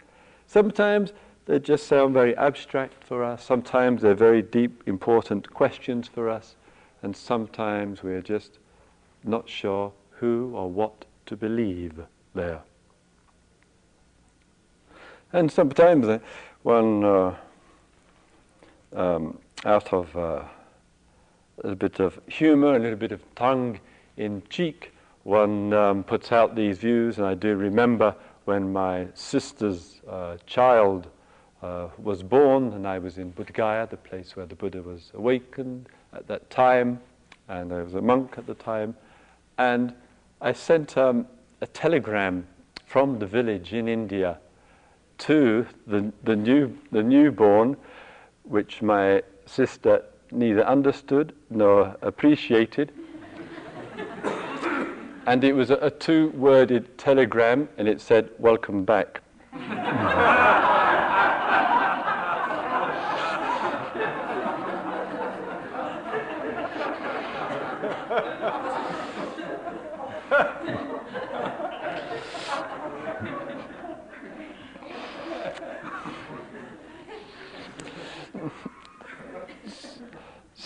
sometimes 0.46 1.12
they 1.48 1.58
just 1.58 1.86
sound 1.86 2.12
very 2.12 2.36
abstract 2.36 3.02
for 3.02 3.24
us, 3.24 3.42
sometimes 3.42 4.02
they're 4.02 4.14
very 4.14 4.42
deep, 4.42 4.82
important 4.86 5.50
questions 5.54 6.06
for 6.06 6.28
us, 6.28 6.56
and 7.02 7.16
sometimes 7.16 8.02
we're 8.02 8.20
just 8.20 8.58
not 9.24 9.48
sure 9.48 9.90
who 10.10 10.52
or 10.54 10.70
what 10.70 11.06
to 11.24 11.36
believe 11.38 12.02
there. 12.34 12.60
And 15.32 15.50
sometimes 15.50 16.20
one 16.64 17.02
uh, 17.02 17.34
um, 18.94 19.38
out 19.64 19.90
of 19.94 20.14
uh, 20.14 20.20
a 20.20 20.46
little 21.62 21.76
bit 21.76 21.98
of 21.98 22.20
humor, 22.26 22.76
a 22.76 22.78
little 22.78 22.98
bit 22.98 23.12
of 23.12 23.22
tongue 23.36 23.80
in 24.18 24.42
cheek, 24.50 24.92
one 25.24 25.72
um, 25.72 26.04
puts 26.04 26.30
out 26.30 26.54
these 26.54 26.76
views. 26.76 27.16
And 27.16 27.26
I 27.26 27.32
do 27.32 27.56
remember 27.56 28.14
when 28.44 28.70
my 28.70 29.08
sister's 29.14 30.02
uh, 30.06 30.36
child 30.46 31.08
uh, 31.62 31.88
was 31.98 32.22
born, 32.22 32.72
and 32.72 32.86
I 32.86 32.98
was 32.98 33.18
in 33.18 33.32
Bodh 33.32 33.52
Gaya, 33.52 33.86
the 33.86 33.96
place 33.96 34.36
where 34.36 34.46
the 34.46 34.54
Buddha 34.54 34.82
was 34.82 35.10
awakened 35.14 35.88
at 36.12 36.26
that 36.28 36.50
time, 36.50 37.00
and 37.48 37.72
I 37.72 37.82
was 37.82 37.94
a 37.94 38.02
monk 38.02 38.34
at 38.38 38.46
the 38.46 38.54
time. 38.54 38.94
And 39.58 39.94
I 40.40 40.52
sent 40.52 40.96
um, 40.96 41.26
a 41.60 41.66
telegram 41.66 42.46
from 42.86 43.18
the 43.18 43.26
village 43.26 43.72
in 43.72 43.88
India 43.88 44.38
to 45.18 45.66
the, 45.86 46.12
the, 46.22 46.36
new, 46.36 46.78
the 46.92 47.02
newborn 47.02 47.76
which 48.44 48.80
my 48.80 49.22
sister 49.46 50.04
neither 50.30 50.64
understood 50.64 51.34
nor 51.50 51.96
appreciated. 52.02 52.92
and 55.26 55.42
it 55.42 55.52
was 55.54 55.70
a, 55.70 55.76
a 55.76 55.90
two 55.90 56.28
worded 56.30 56.96
telegram, 56.96 57.68
and 57.78 57.88
it 57.88 58.00
said, 58.00 58.30
Welcome 58.38 58.84
back. 58.84 59.22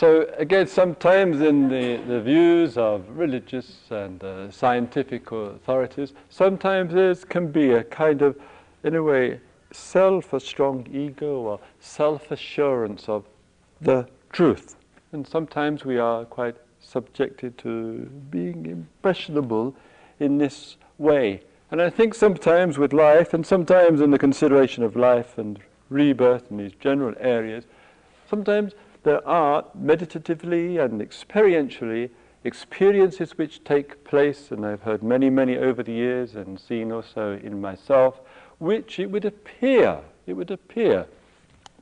So 0.02 0.31
again, 0.42 0.66
sometimes 0.66 1.40
in 1.40 1.68
the, 1.68 1.98
the 2.08 2.20
views 2.20 2.76
of 2.76 3.04
religious 3.16 3.76
and 3.90 4.22
uh, 4.24 4.50
scientific 4.50 5.30
authorities, 5.30 6.14
sometimes 6.30 6.92
there 6.92 7.14
can 7.14 7.52
be 7.52 7.70
a 7.70 7.84
kind 7.84 8.22
of, 8.22 8.36
in 8.82 8.96
a 8.96 9.02
way, 9.02 9.38
self, 9.70 10.32
a 10.32 10.40
strong 10.40 10.84
ego 10.92 11.36
or 11.36 11.60
self-assurance 11.78 13.08
of 13.08 13.24
the 13.80 14.04
truth. 14.32 14.74
And 15.12 15.24
sometimes 15.24 15.84
we 15.84 15.98
are 15.98 16.24
quite 16.24 16.56
subjected 16.80 17.56
to 17.58 18.10
being 18.30 18.66
impressionable 18.66 19.76
in 20.18 20.38
this 20.38 20.76
way. 20.98 21.42
And 21.70 21.80
I 21.80 21.88
think 21.88 22.16
sometimes 22.16 22.78
with 22.78 22.92
life, 22.92 23.32
and 23.32 23.46
sometimes 23.46 24.00
in 24.00 24.10
the 24.10 24.18
consideration 24.18 24.82
of 24.82 24.96
life 24.96 25.38
and 25.38 25.60
rebirth 25.88 26.50
in 26.50 26.56
these 26.56 26.72
general 26.80 27.14
areas, 27.20 27.64
sometimes 28.28 28.72
there 29.02 29.26
are 29.26 29.64
meditatively 29.74 30.78
and 30.78 31.00
experientially 31.00 32.10
experiences 32.44 33.38
which 33.38 33.62
take 33.64 34.04
place, 34.04 34.50
and 34.50 34.66
I've 34.66 34.82
heard 34.82 35.02
many, 35.02 35.30
many 35.30 35.56
over 35.56 35.82
the 35.82 35.92
years 35.92 36.34
and 36.34 36.58
seen 36.58 36.90
also 36.92 37.38
in 37.42 37.60
myself, 37.60 38.20
which 38.58 38.98
it 38.98 39.10
would 39.10 39.24
appear, 39.24 40.00
it 40.26 40.34
would 40.34 40.50
appear 40.50 41.06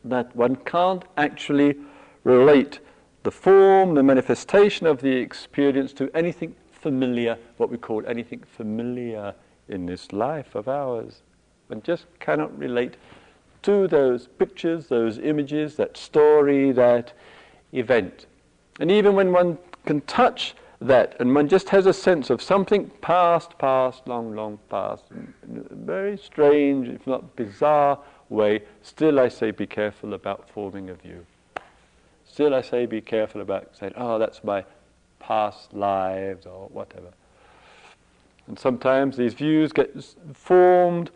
that 0.04 0.34
one 0.34 0.56
can't 0.56 1.04
actually 1.16 1.76
relate 2.24 2.80
the 3.22 3.30
form, 3.30 3.94
the 3.94 4.02
manifestation 4.02 4.86
of 4.86 5.00
the 5.00 5.12
experience 5.12 5.92
to 5.92 6.10
anything 6.14 6.54
familiar, 6.70 7.36
what 7.58 7.70
we 7.70 7.76
call 7.76 8.02
anything 8.06 8.42
familiar 8.56 9.34
in 9.68 9.86
this 9.86 10.12
life 10.12 10.54
of 10.54 10.68
ours. 10.68 11.22
One 11.68 11.82
just 11.82 12.06
cannot 12.18 12.56
relate 12.58 12.96
to 13.62 13.87
those 13.87 14.26
pictures, 14.26 14.88
those 14.88 15.19
images, 15.19 15.76
that 15.76 15.97
story, 15.97 16.73
that 16.73 17.12
event. 17.73 18.26
And 18.79 18.90
even 18.90 19.14
when 19.14 19.33
one 19.33 19.59
can 19.85 20.00
touch 20.02 20.55
that 20.81 21.14
and 21.21 21.35
one 21.35 21.49
just 21.49 21.69
has 21.69 21.87
a 21.87 21.93
sense 21.93 22.31
of 22.31 22.40
something 22.40 22.90
past, 23.02 23.59
past, 23.59 24.09
long, 24.09 24.35
long 24.35 24.59
past, 24.71 25.05
in 25.11 25.67
a 25.71 25.75
very 25.75 26.17
strange, 26.17 26.88
if 26.88 27.07
not 27.07 27.37
bizarre 27.37 27.99
way, 28.31 28.62
still 28.83 29.21
I 29.21 29.29
say 29.29 29.50
be 29.50 29.67
careful 29.67 30.14
about 30.14 30.49
forming 30.49 30.88
a 30.88 30.95
view. 30.95 31.26
Still 32.25 32.55
I 32.55 32.62
say 32.62 32.87
be 32.87 33.00
careful 33.00 33.40
about 33.40 33.76
saying, 33.79 33.93
oh, 33.97 34.19
that's 34.19 34.43
my 34.43 34.64
past 35.19 35.75
lives 35.75 36.47
or 36.47 36.69
whatever. 36.69 37.09
And 38.47 38.59
sometimes 38.59 39.17
these 39.17 39.35
views 39.35 39.73
get 39.73 39.93
formed 40.33 41.11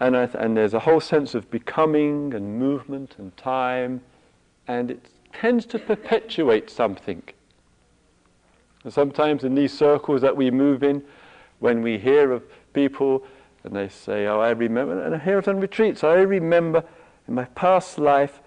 and, 0.00 0.14
th- 0.14 0.30
and 0.38 0.56
there's 0.56 0.74
a 0.74 0.80
whole 0.80 1.00
sense 1.00 1.34
of 1.34 1.50
becoming 1.50 2.34
and 2.34 2.58
movement 2.58 3.16
and 3.18 3.36
time, 3.36 4.00
and 4.66 4.90
it 4.90 5.08
tends 5.32 5.66
to 5.66 5.78
perpetuate 5.78 6.70
something. 6.70 7.22
And 8.84 8.92
sometimes 8.92 9.44
in 9.44 9.54
these 9.54 9.76
circles 9.76 10.20
that 10.22 10.36
we 10.36 10.50
move 10.50 10.82
in, 10.82 11.02
when 11.58 11.82
we 11.82 11.98
hear 11.98 12.30
of 12.32 12.44
people 12.72 13.24
and 13.64 13.74
they 13.74 13.88
say, 13.88 14.26
Oh, 14.26 14.40
I 14.40 14.50
remember, 14.50 15.02
and 15.02 15.14
I 15.14 15.18
hear 15.18 15.38
it 15.38 15.48
on 15.48 15.58
retreats, 15.58 16.04
I 16.04 16.14
remember 16.14 16.84
in 17.26 17.34
my 17.34 17.44
past 17.44 17.98
life, 17.98 18.40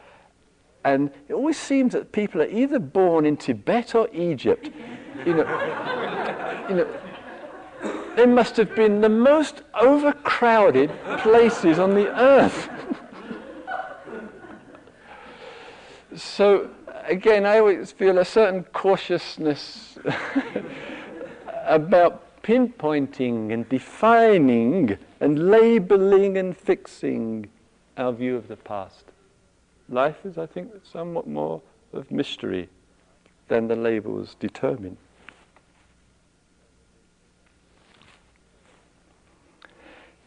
and 0.83 1.11
it 1.27 1.33
always 1.33 1.57
seems 1.57 1.93
that 1.93 2.11
people 2.11 2.41
are 2.41 2.49
either 2.49 2.79
born 2.79 3.25
in 3.25 3.37
Tibet 3.37 3.93
or 3.93 4.09
Egypt. 4.13 4.71
You 5.25 5.35
know, 5.35 6.65
you 6.69 6.75
know 6.75 6.87
they 8.15 8.25
must 8.25 8.57
have 8.57 8.75
been 8.75 9.01
the 9.01 9.09
most 9.09 9.61
overcrowded 9.73 10.91
places 11.19 11.79
on 11.79 11.93
the 11.95 12.07
earth. 12.19 12.69
so, 16.15 16.69
again, 17.05 17.45
I 17.45 17.59
always 17.59 17.91
feel 17.91 18.17
a 18.17 18.25
certain 18.25 18.63
cautiousness 18.65 19.97
about 21.65 22.41
pinpointing 22.43 23.53
and 23.53 23.67
defining 23.69 24.97
and 25.19 25.49
labeling 25.49 26.37
and 26.37 26.57
fixing 26.57 27.49
our 27.97 28.11
view 28.11 28.35
of 28.35 28.47
the 28.47 28.55
past. 28.55 29.05
Life 29.89 30.25
is, 30.25 30.37
I 30.37 30.45
think, 30.45 30.71
somewhat 30.83 31.27
more 31.27 31.61
of 31.93 32.09
mystery 32.09 32.69
than 33.47 33.67
the 33.67 33.75
labels 33.75 34.35
determine. 34.39 34.97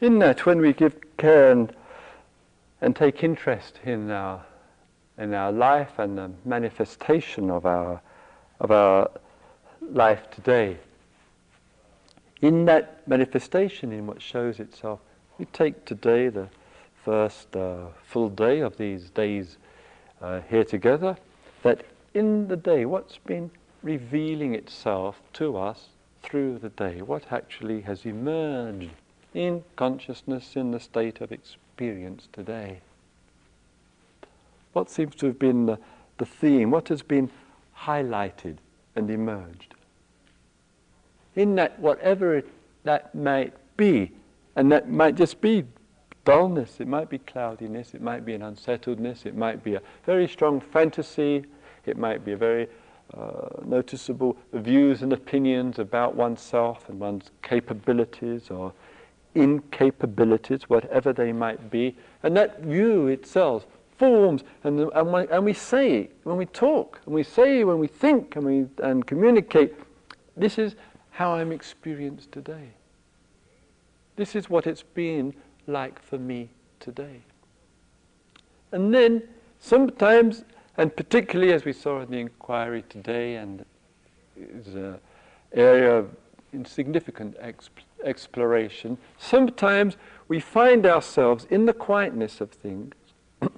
In 0.00 0.18
that, 0.18 0.44
when 0.44 0.60
we 0.60 0.72
give 0.72 0.96
care 1.16 1.52
and, 1.52 1.72
and 2.80 2.96
take 2.96 3.22
interest 3.22 3.78
in 3.84 4.10
our, 4.10 4.44
in 5.16 5.32
our 5.32 5.52
life 5.52 5.98
and 5.98 6.18
the 6.18 6.30
manifestation 6.44 7.50
of 7.50 7.64
our, 7.64 8.00
of 8.60 8.70
our 8.70 9.10
life 9.80 10.30
today, 10.30 10.78
in 12.42 12.64
that 12.64 13.06
manifestation, 13.06 13.92
in 13.92 14.06
what 14.06 14.20
shows 14.20 14.58
itself, 14.58 15.00
we 15.38 15.44
take 15.46 15.84
today 15.84 16.28
the 16.28 16.48
first 17.04 17.54
uh, 17.54 17.86
full 18.04 18.28
day 18.28 18.60
of 18.60 18.76
these 18.76 19.10
days 19.10 19.58
uh, 20.20 20.40
here 20.50 20.64
together, 20.64 21.16
that 21.62 21.84
in 22.14 22.48
the 22.48 22.56
day, 22.56 22.84
what's 22.84 23.18
been 23.18 23.50
revealing 23.82 24.54
itself 24.54 25.20
to 25.34 25.56
us 25.56 25.88
through 26.22 26.58
the 26.58 26.68
day, 26.70 27.00
what 27.00 27.32
actually 27.32 27.82
has 27.82 28.04
emerged 28.04 28.90
in 29.34 29.64
consciousness 29.76 30.56
in 30.56 30.70
the 30.70 30.80
state 30.80 31.20
of 31.20 31.32
experience 31.32 32.28
today. 32.32 32.80
What 34.72 34.90
seems 34.90 35.14
to 35.16 35.26
have 35.26 35.38
been 35.38 35.66
the, 35.66 35.78
the 36.18 36.26
theme? 36.26 36.70
What 36.70 36.88
has 36.88 37.02
been 37.02 37.30
highlighted 37.76 38.56
and 38.96 39.10
emerged? 39.10 39.74
In 41.36 41.56
that, 41.56 41.78
whatever 41.80 42.36
it, 42.36 42.48
that 42.84 43.14
might 43.14 43.52
be, 43.76 44.12
and 44.56 44.70
that 44.70 44.88
might 44.88 45.16
just 45.16 45.40
be 45.40 45.64
dullness, 46.24 46.80
it 46.80 46.88
might 46.88 47.10
be 47.10 47.18
cloudiness, 47.18 47.94
it 47.94 48.00
might 48.00 48.24
be 48.24 48.34
an 48.34 48.42
unsettledness, 48.42 49.26
it 49.26 49.36
might 49.36 49.62
be 49.62 49.74
a 49.74 49.82
very 50.06 50.28
strong 50.28 50.60
fantasy, 50.60 51.44
it 51.86 51.98
might 51.98 52.24
be 52.24 52.32
a 52.32 52.36
very 52.36 52.68
uh, 53.16 53.48
noticeable 53.64 54.36
views 54.52 55.02
and 55.02 55.12
opinions 55.12 55.78
about 55.78 56.14
oneself 56.14 56.88
and 56.88 56.98
one's 56.98 57.30
capabilities 57.42 58.50
or 58.50 58.72
incapabilities, 59.34 60.62
whatever 60.64 61.12
they 61.12 61.32
might 61.32 61.70
be. 61.70 61.96
And 62.22 62.36
that 62.36 62.60
view 62.60 63.08
itself 63.08 63.66
forms, 63.98 64.42
and, 64.64 64.80
and, 64.80 65.12
we, 65.12 65.26
and 65.28 65.44
we 65.44 65.52
say, 65.52 66.10
when 66.24 66.36
we 66.36 66.46
talk, 66.46 67.00
and 67.06 67.14
we 67.14 67.22
say, 67.22 67.64
when 67.64 67.78
we 67.78 67.86
think, 67.86 68.36
and 68.36 68.44
we 68.44 68.66
and 68.82 69.06
communicate, 69.06 69.74
this 70.36 70.58
is 70.58 70.74
how 71.10 71.34
I'm 71.34 71.52
experienced 71.52 72.32
today. 72.32 72.70
This 74.16 74.34
is 74.34 74.50
what 74.50 74.66
it's 74.66 74.82
been 74.82 75.34
like 75.66 76.00
for 76.02 76.18
me 76.18 76.50
today. 76.80 77.22
And 78.72 78.92
then 78.92 79.22
sometimes, 79.60 80.44
and 80.76 80.94
particularly 80.94 81.52
as 81.52 81.64
we 81.64 81.72
saw 81.72 82.00
in 82.00 82.10
the 82.10 82.18
inquiry 82.18 82.84
today, 82.88 83.36
and 83.36 83.64
is 84.36 84.74
an 84.74 84.98
area 85.52 85.94
of 85.96 86.10
insignificant 86.52 87.38
exp- 87.40 87.84
exploration, 88.04 88.98
sometimes 89.18 89.96
we 90.28 90.40
find 90.40 90.86
ourselves 90.86 91.46
in 91.50 91.66
the 91.66 91.72
quietness 91.72 92.40
of 92.40 92.50
things, 92.50 92.94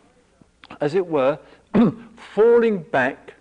as 0.81 0.95
it 0.95 1.07
were, 1.07 1.39
falling 2.17 2.83
back, 2.83 3.35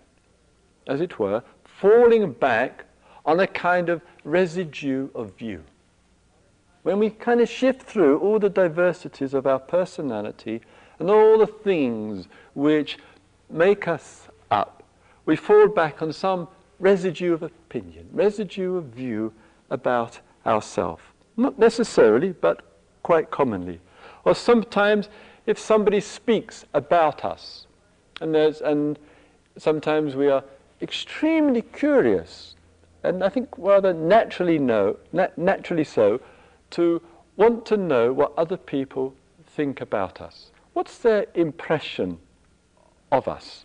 as 0.86 1.00
it 1.00 1.18
were, 1.18 1.42
falling 1.64 2.32
back 2.32 2.84
on 3.24 3.40
a 3.40 3.46
kind 3.46 3.88
of 3.88 4.02
residue 4.24 5.08
of 5.14 5.36
view. 5.36 5.62
When 6.82 7.00
we 7.00 7.10
kind 7.10 7.40
of 7.40 7.48
shift 7.48 7.82
through 7.82 8.20
all 8.20 8.38
the 8.38 8.48
diversities 8.48 9.34
of 9.34 9.46
our 9.46 9.58
personality 9.58 10.60
and 11.00 11.10
all 11.10 11.38
the 11.38 11.46
things 11.46 12.28
which 12.54 12.98
make 13.50 13.88
us 13.88 14.28
up, 14.50 14.84
we 15.24 15.34
fall 15.34 15.66
back 15.66 16.00
on 16.00 16.12
some 16.12 16.46
residue 16.78 17.32
of 17.32 17.42
opinion, 17.42 18.08
residue 18.12 18.76
of 18.76 18.84
view 18.84 19.32
about 19.70 20.20
ourselves. 20.46 21.02
Not 21.36 21.58
necessarily, 21.58 22.32
but 22.32 22.62
quite 23.02 23.30
commonly. 23.30 23.80
Or 24.24 24.34
sometimes 24.34 25.08
if 25.46 25.58
somebody 25.58 26.00
speaks 26.00 26.64
about 26.74 27.24
us, 27.24 27.66
and, 28.20 28.34
and 28.34 28.98
sometimes 29.56 30.16
we 30.16 30.28
are 30.28 30.42
extremely 30.82 31.62
curious, 31.62 32.54
and 33.02 33.22
I 33.22 33.28
think 33.28 33.48
rather 33.56 33.92
naturally, 33.92 34.58
know, 34.58 34.96
nat- 35.12 35.38
naturally 35.38 35.84
so, 35.84 36.20
to 36.70 37.00
want 37.36 37.64
to 37.66 37.76
know 37.76 38.12
what 38.12 38.32
other 38.36 38.56
people 38.56 39.14
think 39.46 39.80
about 39.80 40.20
us. 40.20 40.50
What's 40.72 40.98
their 40.98 41.26
impression 41.34 42.18
of 43.12 43.28
us? 43.28 43.64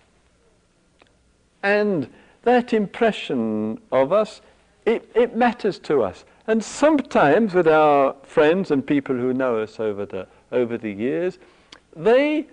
And 1.63 2.09
that 2.43 2.73
impression 2.73 3.79
of 3.91 4.11
us, 4.13 4.41
it, 4.85 5.09
it 5.15 5.35
matters 5.35 5.79
to 5.79 6.01
us. 6.03 6.25
And 6.47 6.63
sometimes 6.63 7.53
with 7.53 7.67
our 7.67 8.15
friends 8.23 8.71
and 8.71 8.85
people 8.85 9.15
who 9.15 9.33
know 9.33 9.59
us 9.59 9.79
over 9.79 10.05
the, 10.05 10.27
over 10.51 10.77
the 10.77 10.91
years, 10.91 11.37
they 11.95 12.47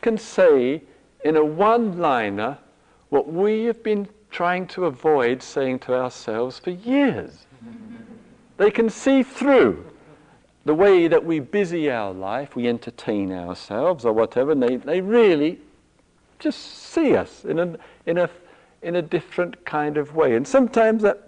can 0.00 0.18
say 0.18 0.82
in 1.24 1.36
a 1.36 1.44
one-liner 1.44 2.58
what 3.10 3.32
we 3.32 3.64
have 3.64 3.82
been 3.82 4.08
trying 4.30 4.66
to 4.66 4.86
avoid 4.86 5.42
saying 5.42 5.78
to 5.80 5.94
ourselves 5.94 6.58
for 6.58 6.70
years. 6.70 7.46
they 8.56 8.70
can 8.70 8.90
see 8.90 9.22
through 9.22 9.84
the 10.64 10.74
way 10.74 11.08
that 11.08 11.24
we 11.24 11.40
busy 11.40 11.90
our 11.90 12.12
life, 12.12 12.54
we 12.54 12.68
entertain 12.68 13.32
ourselves 13.32 14.04
or 14.04 14.12
whatever, 14.12 14.52
and 14.52 14.62
they, 14.62 14.76
they 14.76 15.00
really 15.00 15.58
just 16.38 16.58
see 16.60 17.16
us 17.16 17.44
in 17.44 17.58
a, 17.58 17.78
in, 18.04 18.18
a, 18.18 18.28
in 18.82 18.96
a 18.96 19.02
different 19.02 19.64
kind 19.64 19.96
of 19.96 20.14
way. 20.14 20.36
And 20.36 20.46
sometimes 20.46 21.02
that 21.02 21.27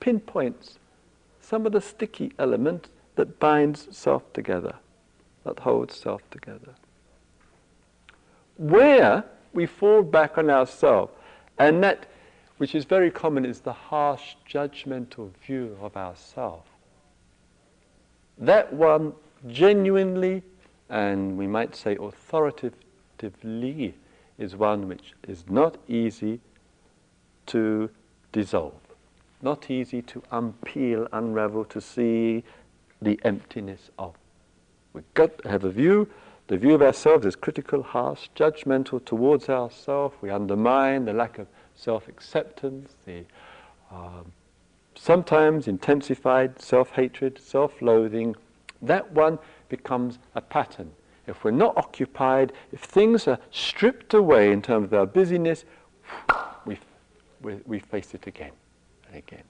pinpoints 0.00 0.78
some 1.40 1.66
of 1.66 1.72
the 1.72 1.80
sticky 1.80 2.32
element 2.38 2.88
that 3.16 3.40
binds 3.40 3.88
self 3.96 4.32
together, 4.32 4.76
that 5.44 5.58
holds 5.58 5.96
self 5.96 6.22
together. 6.30 6.74
Where 8.56 9.24
we 9.52 9.66
fall 9.66 10.02
back 10.02 10.38
on 10.38 10.48
ourselves, 10.48 11.12
and 11.58 11.82
that 11.82 12.06
which 12.58 12.74
is 12.74 12.84
very 12.84 13.10
common 13.10 13.44
is 13.44 13.60
the 13.60 13.72
harsh 13.72 14.36
judgmental 14.48 15.30
view 15.44 15.76
of 15.80 15.96
ourself. 15.96 16.66
That 18.38 18.72
one 18.72 19.14
genuinely, 19.48 20.42
and 20.88 21.36
we 21.36 21.46
might 21.46 21.74
say 21.74 21.96
authoritatively, 21.96 23.94
is 24.38 24.56
one 24.56 24.88
which 24.88 25.14
is 25.26 25.44
not 25.48 25.78
easy 25.88 26.40
to 27.46 27.90
dissolve 28.32 28.89
not 29.42 29.70
easy 29.70 30.02
to 30.02 30.20
unpeel, 30.32 31.08
unravel, 31.12 31.64
to 31.66 31.80
see 31.80 32.44
the 33.00 33.18
emptiness 33.24 33.90
of. 33.98 34.14
We've 34.92 35.14
got 35.14 35.42
to 35.42 35.48
have 35.48 35.64
a 35.64 35.70
view. 35.70 36.08
The 36.48 36.58
view 36.58 36.74
of 36.74 36.82
ourselves 36.82 37.24
is 37.26 37.36
critical, 37.36 37.82
harsh, 37.82 38.28
judgmental 38.34 39.04
towards 39.04 39.48
ourselves. 39.48 40.16
We 40.20 40.30
undermine 40.30 41.04
the 41.04 41.12
lack 41.12 41.38
of 41.38 41.46
self 41.74 42.08
acceptance, 42.08 42.94
the 43.06 43.24
um, 43.90 44.32
sometimes 44.94 45.68
intensified 45.68 46.60
self 46.60 46.90
hatred, 46.90 47.40
self 47.40 47.80
loathing. 47.80 48.34
That 48.82 49.12
one 49.12 49.38
becomes 49.68 50.18
a 50.34 50.40
pattern. 50.40 50.90
If 51.26 51.44
we're 51.44 51.52
not 51.52 51.76
occupied, 51.76 52.52
if 52.72 52.80
things 52.80 53.28
are 53.28 53.38
stripped 53.50 54.14
away 54.14 54.50
in 54.50 54.62
terms 54.62 54.86
of 54.86 54.94
our 54.94 55.06
busyness, 55.06 55.64
we, 56.66 56.78
we, 57.40 57.60
we 57.66 57.78
face 57.78 58.14
it 58.14 58.26
again 58.26 58.52
again. 59.14 59.42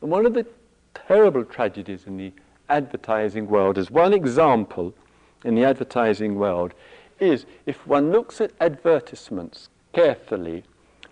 And 0.00 0.10
one 0.10 0.26
of 0.26 0.34
the 0.34 0.46
terrible 0.94 1.44
tragedies 1.44 2.06
in 2.06 2.16
the 2.16 2.32
advertising 2.68 3.48
world, 3.48 3.78
as 3.78 3.90
one 3.90 4.12
example 4.12 4.94
in 5.44 5.54
the 5.54 5.64
advertising 5.64 6.36
world, 6.36 6.72
is 7.20 7.46
if 7.66 7.86
one 7.86 8.10
looks 8.10 8.40
at 8.40 8.52
advertisements 8.60 9.68
carefully, 9.92 10.64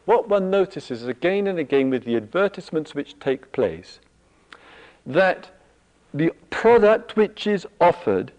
what 0.05 0.29
one 0.29 0.51
notices 0.51 1.07
again 1.07 1.47
and 1.47 1.59
again 1.59 1.91
with 1.91 2.05
the 2.05 2.17
advertisements 2.17 2.95
which 2.95 3.19
take 3.21 3.53
place, 3.53 4.01
that 5.07 5.51
the 6.13 6.33
product 6.51 7.17
which 7.17 7.47
is 7.47 7.67
offered 7.81 8.33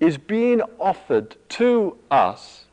is 0.00 0.18
being 0.18 0.60
offered 0.78 1.36
to 1.48 1.96
us 2.10 2.64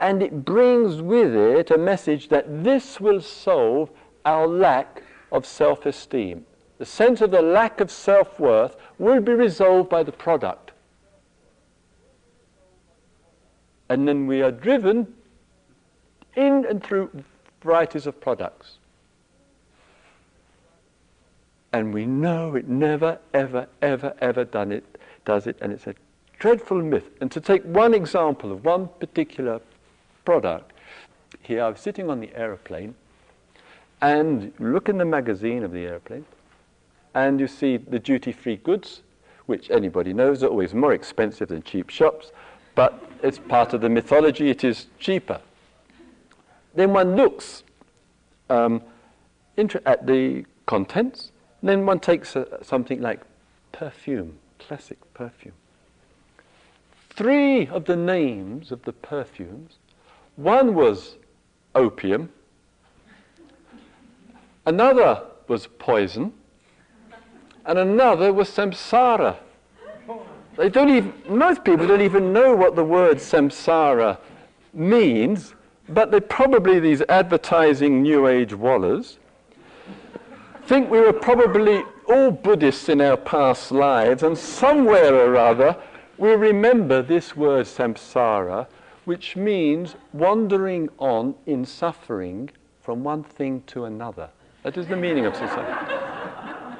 and 0.00 0.22
it 0.22 0.44
brings 0.44 1.02
with 1.02 1.34
it 1.34 1.70
a 1.70 1.78
message 1.78 2.28
that 2.28 2.64
this 2.64 3.00
will 3.00 3.20
solve 3.20 3.90
our 4.24 4.46
lack 4.46 5.02
of 5.32 5.44
self 5.44 5.86
esteem. 5.86 6.44
The 6.78 6.86
sense 6.86 7.20
of 7.20 7.32
the 7.32 7.42
lack 7.42 7.80
of 7.80 7.90
self 7.90 8.38
worth 8.38 8.76
will 8.98 9.20
be 9.20 9.32
resolved 9.32 9.88
by 9.88 10.02
the 10.02 10.12
product. 10.12 10.70
And 13.88 14.06
then 14.06 14.26
we 14.26 14.42
are 14.42 14.52
driven 14.52 15.14
in 16.36 16.64
and 16.66 16.82
through 16.82 17.10
varieties 17.62 18.06
of 18.06 18.20
products. 18.20 18.78
And 21.72 21.92
we 21.92 22.06
know 22.06 22.54
it 22.54 22.68
never, 22.68 23.18
ever, 23.34 23.66
ever, 23.82 24.14
ever 24.20 24.44
done 24.44 24.72
it, 24.72 24.84
does 25.24 25.46
it, 25.46 25.58
and 25.60 25.72
it's 25.72 25.86
a 25.86 25.94
dreadful 26.38 26.80
myth. 26.80 27.10
And 27.20 27.30
to 27.32 27.40
take 27.40 27.62
one 27.64 27.92
example 27.92 28.52
of 28.52 28.64
one 28.64 28.88
particular 29.00 29.60
product, 30.28 30.74
here 31.40 31.62
I 31.62 31.70
was 31.70 31.80
sitting 31.80 32.10
on 32.10 32.20
the 32.20 32.28
aeroplane, 32.34 32.94
and 34.02 34.52
look 34.58 34.90
in 34.90 34.98
the 34.98 35.06
magazine 35.06 35.62
of 35.62 35.72
the 35.72 35.86
aeroplane, 35.86 36.26
and 37.14 37.40
you 37.40 37.48
see 37.48 37.78
the 37.78 37.98
duty-free 37.98 38.56
goods, 38.56 39.00
which 39.46 39.70
anybody 39.70 40.12
knows 40.12 40.42
are 40.42 40.48
always 40.48 40.74
more 40.74 40.92
expensive 40.92 41.48
than 41.48 41.62
cheap 41.62 41.88
shops, 41.88 42.30
but 42.74 43.02
it's 43.22 43.38
part 43.38 43.72
of 43.72 43.80
the 43.80 43.88
mythology, 43.88 44.50
it 44.50 44.64
is 44.64 44.88
cheaper. 44.98 45.40
Then 46.74 46.92
one 46.92 47.16
looks 47.16 47.62
um, 48.50 48.82
at 49.56 50.06
the 50.06 50.44
contents, 50.66 51.32
then 51.62 51.86
one 51.86 52.00
takes 52.00 52.36
a, 52.36 52.62
something 52.62 53.00
like 53.00 53.22
perfume, 53.72 54.38
classic 54.58 54.98
perfume. 55.14 55.54
Three 57.08 57.66
of 57.66 57.86
the 57.86 57.96
names 57.96 58.70
of 58.70 58.82
the 58.82 58.92
perfumes, 58.92 59.78
one 60.38 60.72
was 60.72 61.16
opium, 61.74 62.30
another 64.66 65.20
was 65.48 65.66
poison, 65.66 66.32
and 67.66 67.76
another 67.76 68.32
was 68.32 68.48
samsara. 68.48 69.36
They 70.56 70.68
don't 70.68 70.90
even, 70.90 71.12
most 71.28 71.64
people 71.64 71.88
don't 71.88 72.00
even 72.00 72.32
know 72.32 72.54
what 72.54 72.76
the 72.76 72.84
word 72.84 73.16
samsara 73.16 74.16
means, 74.72 75.54
but 75.88 76.12
they're 76.12 76.20
probably 76.20 76.78
these 76.78 77.02
advertising 77.08 78.00
New 78.02 78.28
Age 78.28 78.52
wallahs. 78.52 79.16
Think 80.66 80.88
we 80.88 81.00
were 81.00 81.12
probably 81.12 81.82
all 82.08 82.30
Buddhists 82.30 82.88
in 82.88 83.00
our 83.00 83.16
past 83.16 83.72
lives, 83.72 84.22
and 84.22 84.38
somewhere 84.38 85.16
or 85.16 85.36
other 85.36 85.76
we 86.16 86.30
remember 86.30 87.02
this 87.02 87.36
word 87.36 87.66
samsara, 87.66 88.68
which 89.08 89.36
means 89.36 89.96
wandering 90.12 90.86
on 90.98 91.34
in 91.46 91.64
suffering 91.64 92.50
from 92.82 93.02
one 93.02 93.22
thing 93.22 93.62
to 93.66 93.86
another. 93.86 94.28
That 94.64 94.76
is 94.76 94.86
the 94.86 94.96
meaning 94.96 95.24
of 95.24 95.32
samsara. 95.32 96.76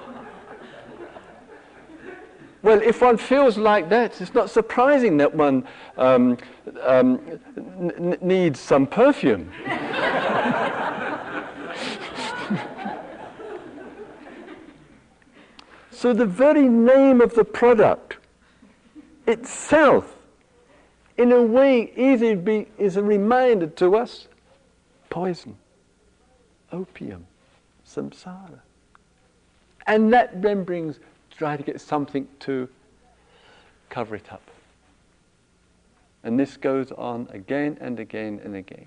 well, 2.60 2.82
if 2.82 3.00
one 3.00 3.16
feels 3.16 3.56
like 3.56 3.88
that, 3.88 4.20
it's 4.20 4.34
not 4.34 4.50
surprising 4.50 5.16
that 5.16 5.34
one 5.34 5.66
um, 5.96 6.36
um, 6.82 7.40
n- 7.56 8.18
needs 8.20 8.60
some 8.60 8.86
perfume. 8.86 9.50
So 15.90 16.12
the 16.12 16.26
very 16.26 16.68
name 16.68 17.20
of 17.20 17.34
the 17.34 17.42
product 17.42 18.18
itself, 19.26 20.17
in 21.18 21.32
a 21.32 21.42
way, 21.42 21.86
be, 22.36 22.68
is 22.78 22.96
a 22.96 23.02
reminder 23.02 23.66
to 23.66 23.96
us 23.96 24.28
poison, 25.10 25.56
opium, 26.72 27.26
samsara. 27.86 28.60
And 29.86 30.12
that 30.12 30.40
then 30.40 30.62
brings, 30.62 31.00
try 31.36 31.56
to 31.56 31.62
get 31.62 31.80
something 31.80 32.28
to 32.40 32.68
cover 33.90 34.14
it 34.14 34.32
up. 34.32 34.42
And 36.22 36.38
this 36.38 36.56
goes 36.56 36.92
on 36.92 37.26
again 37.30 37.78
and 37.80 37.98
again 37.98 38.40
and 38.44 38.54
again. 38.54 38.86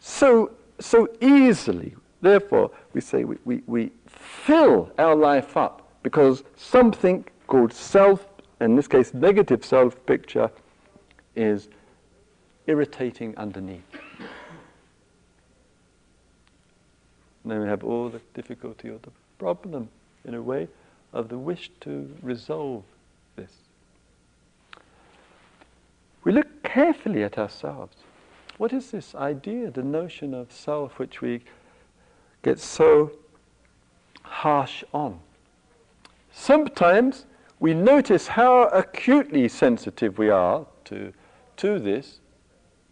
So, 0.00 0.52
so 0.80 1.08
easily, 1.20 1.94
therefore, 2.22 2.70
we 2.92 3.00
say 3.00 3.24
we, 3.24 3.36
we, 3.44 3.62
we 3.66 3.92
fill 4.06 4.90
our 4.98 5.14
life 5.14 5.56
up 5.56 5.86
because 6.02 6.42
something 6.56 7.24
called 7.46 7.72
self, 7.72 8.26
in 8.60 8.74
this 8.74 8.88
case 8.88 9.12
negative 9.14 9.64
self 9.64 10.04
picture, 10.06 10.50
is 11.38 11.68
irritating 12.66 13.36
underneath. 13.36 13.82
And 17.42 17.52
then 17.52 17.60
we 17.60 17.68
have 17.68 17.84
all 17.84 18.08
the 18.08 18.20
difficulty 18.34 18.88
or 18.88 18.98
the 18.98 19.12
problem, 19.38 19.88
in 20.24 20.34
a 20.34 20.42
way, 20.42 20.68
of 21.12 21.28
the 21.28 21.38
wish 21.38 21.70
to 21.80 22.14
resolve 22.22 22.82
this. 23.36 23.52
We 26.24 26.32
look 26.32 26.62
carefully 26.62 27.22
at 27.22 27.38
ourselves. 27.38 27.96
What 28.58 28.72
is 28.72 28.90
this 28.90 29.14
idea, 29.14 29.70
the 29.70 29.84
notion 29.84 30.34
of 30.34 30.52
self, 30.52 30.98
which 30.98 31.22
we 31.22 31.42
get 32.42 32.58
so 32.58 33.12
harsh 34.22 34.82
on? 34.92 35.20
Sometimes 36.32 37.24
we 37.60 37.72
notice 37.72 38.26
how 38.26 38.64
acutely 38.64 39.48
sensitive 39.48 40.18
we 40.18 40.28
are 40.28 40.66
to, 40.86 41.12
to 41.58 41.78
this 41.78 42.20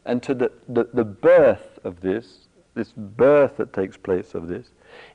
and 0.05 0.23
to 0.23 0.35
the, 0.35 0.53
the, 0.69 0.89
the 0.93 1.05
birth 1.05 1.79
of 1.85 2.01
this, 2.01 2.49
this 2.75 2.93
birth 2.93 3.57
that 3.57 3.73
takes 3.73 3.97
place 3.97 4.35
of 4.35 4.49
this, 4.49 4.69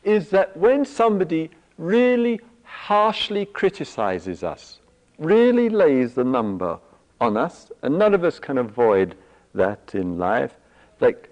is 0.04 0.30
that 0.30 0.56
when 0.58 0.84
somebody 0.84 1.50
really 1.78 2.40
harshly 2.64 3.46
criticizes 3.46 4.44
us, 4.44 4.80
really 5.18 5.70
lays 5.70 6.14
the 6.14 6.24
number 6.24 6.78
on 7.20 7.38
us, 7.38 7.72
and 7.84 7.98
none 7.98 8.14
of 8.14 8.24
us 8.24 8.40
can 8.40 8.58
avoid 8.58 9.16
that 9.54 9.94
in 9.94 10.18
life, 10.18 10.56
like 11.00 11.30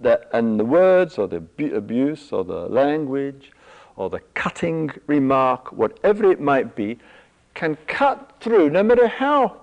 that, 0.00 0.28
and 0.32 0.58
the 0.58 0.64
words 0.64 1.18
or 1.18 1.28
the 1.28 1.42
abuse 1.74 2.32
or 2.32 2.44
the 2.44 2.68
language 2.68 3.52
or 3.96 4.10
the 4.10 4.20
cutting 4.34 4.90
remark, 5.06 5.72
whatever 5.72 6.30
it 6.30 6.40
might 6.40 6.74
be, 6.74 6.98
can 7.54 7.76
cut 7.86 8.32
through, 8.40 8.70
no 8.70 8.82
matter 8.82 9.08
how 9.08 9.60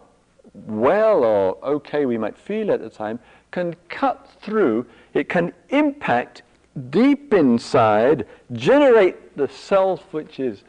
well 0.67 1.23
or 1.23 1.57
okay 1.63 2.05
we 2.05 2.17
might 2.17 2.37
feel 2.37 2.71
at 2.71 2.81
the 2.81 2.89
time, 2.89 3.19
can 3.51 3.75
cut 3.89 4.27
through, 4.41 4.85
it 5.13 5.29
can 5.29 5.53
impact 5.69 6.41
deep 6.89 7.33
inside, 7.33 8.25
generate 8.51 9.37
the 9.37 9.47
self 9.47 10.13
which 10.13 10.39
is 10.39 10.63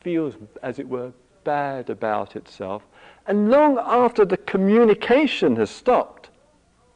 feels, 0.00 0.34
as 0.62 0.78
it 0.78 0.88
were, 0.88 1.12
bad 1.44 1.90
about 1.90 2.36
itself. 2.36 2.82
And 3.26 3.50
long 3.50 3.78
after 3.78 4.24
the 4.24 4.36
communication 4.36 5.56
has 5.56 5.70
stopped 5.70 6.30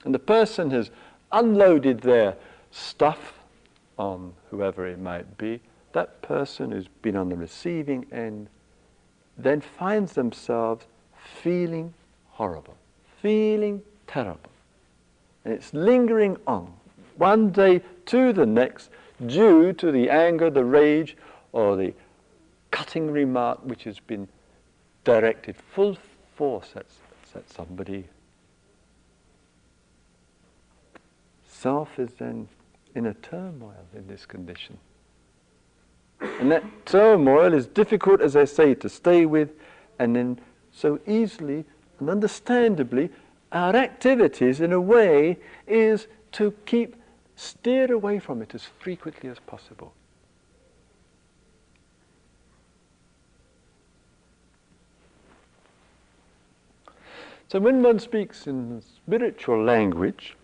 and 0.04 0.14
the 0.14 0.18
person 0.18 0.70
has 0.70 0.90
unloaded 1.30 2.00
their 2.00 2.36
stuff 2.70 3.34
on 3.98 4.32
whoever 4.50 4.86
it 4.86 4.98
might 4.98 5.36
be, 5.38 5.60
that 5.92 6.22
person 6.22 6.70
who's 6.70 6.88
been 6.88 7.16
on 7.16 7.28
the 7.28 7.36
receiving 7.36 8.06
end 8.12 8.48
then 9.36 9.60
finds 9.60 10.12
themselves 10.12 10.86
feeling 11.42 11.94
horrible, 12.42 12.76
feeling 13.20 13.80
terrible. 14.08 14.50
And 15.44 15.54
it's 15.54 15.72
lingering 15.72 16.36
on, 16.44 16.72
one 17.16 17.50
day 17.50 17.82
to 18.06 18.32
the 18.32 18.44
next, 18.44 18.90
due 19.24 19.72
to 19.74 19.92
the 19.92 20.10
anger, 20.10 20.50
the 20.50 20.64
rage, 20.64 21.16
or 21.52 21.76
the 21.76 21.94
cutting 22.72 23.12
remark 23.12 23.60
which 23.62 23.84
has 23.84 24.00
been 24.00 24.26
directed 25.04 25.54
full 25.72 25.96
force 26.34 26.70
at, 26.74 26.86
at 27.36 27.48
somebody. 27.48 28.08
Self 31.46 31.96
is 31.96 32.10
then 32.18 32.48
in 32.96 33.06
a 33.06 33.14
turmoil 33.14 33.86
in 33.94 34.08
this 34.08 34.26
condition. 34.26 34.78
And 36.40 36.50
that 36.50 36.64
turmoil 36.86 37.54
is 37.54 37.68
difficult, 37.68 38.20
as 38.20 38.34
I 38.34 38.46
say, 38.46 38.74
to 38.74 38.88
stay 38.88 39.26
with, 39.26 39.50
and 40.00 40.16
then 40.16 40.40
so 40.72 40.98
easily 41.06 41.64
and 42.02 42.10
understandably, 42.10 43.10
our 43.52 43.76
activities, 43.76 44.60
in 44.60 44.72
a 44.72 44.80
way, 44.80 45.38
is 45.68 46.08
to 46.32 46.52
keep 46.66 46.96
steer 47.36 47.92
away 47.92 48.18
from 48.18 48.42
it 48.42 48.56
as 48.56 48.64
frequently 48.80 49.30
as 49.30 49.38
possible. 49.38 49.92
So 57.46 57.60
when 57.60 57.84
one 57.84 58.00
speaks 58.00 58.48
in 58.48 58.82
spiritual 58.82 59.62
language, 59.62 60.34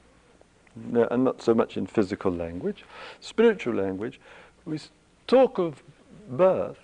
and 0.93 1.25
not 1.25 1.43
so 1.43 1.55
much 1.55 1.77
in 1.77 1.87
physical 1.87 2.31
language, 2.31 2.85
spiritual 3.19 3.75
language, 3.75 4.21
we 4.65 4.79
talk 5.27 5.59
of 5.59 5.83
birth, 6.31 6.79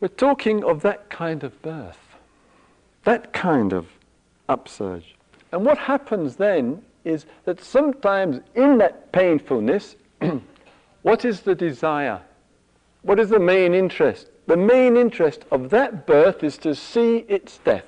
we're 0.00 0.08
talking 0.08 0.64
of 0.64 0.80
that 0.80 1.10
kind 1.10 1.44
of 1.44 1.60
birth, 1.60 1.98
that 3.04 3.32
kind 3.32 3.72
of 3.72 3.86
upsurge. 4.48 5.14
And 5.52 5.64
what 5.64 5.78
happens 5.78 6.36
then 6.36 6.82
is 7.04 7.26
that 7.44 7.62
sometimes 7.62 8.40
in 8.54 8.78
that 8.78 9.12
painfulness, 9.12 9.96
what 11.02 11.24
is 11.24 11.40
the 11.40 11.54
desire? 11.54 12.20
What 13.02 13.20
is 13.20 13.28
the 13.28 13.38
main 13.38 13.74
interest? 13.74 14.28
The 14.46 14.56
main 14.56 14.96
interest 14.96 15.44
of 15.50 15.70
that 15.70 16.06
birth 16.06 16.42
is 16.42 16.58
to 16.58 16.74
see 16.74 17.18
its 17.28 17.58
death. 17.58 17.84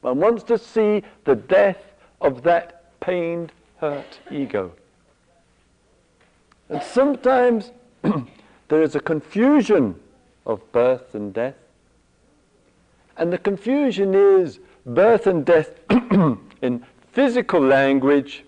One 0.00 0.20
wants 0.20 0.42
to 0.44 0.58
see 0.58 1.02
the 1.24 1.34
death 1.34 1.82
of 2.20 2.42
that 2.42 2.98
pained, 3.00 3.52
hurt 3.78 4.18
ego. 4.30 4.72
And 6.68 6.82
sometimes 6.82 7.72
there 8.68 8.82
is 8.82 8.94
a 8.94 9.00
confusion 9.00 9.98
of 10.46 10.60
birth 10.72 11.14
and 11.14 11.32
death. 11.32 11.54
And 13.16 13.32
the 13.32 13.38
confusion 13.38 14.14
is 14.14 14.58
birth 14.84 15.26
and 15.26 15.44
death 15.44 15.78
in 16.62 16.84
physical 17.12 17.60
language. 17.60 18.44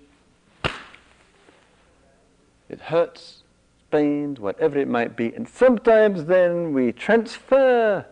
It 2.68 2.80
hurts, 2.80 3.42
pains, 3.90 4.40
whatever 4.40 4.78
it 4.78 4.88
might 4.88 5.16
be. 5.16 5.32
And 5.34 5.48
sometimes 5.48 6.24
then 6.24 6.72
we 6.72 6.92
transfer 6.92 8.04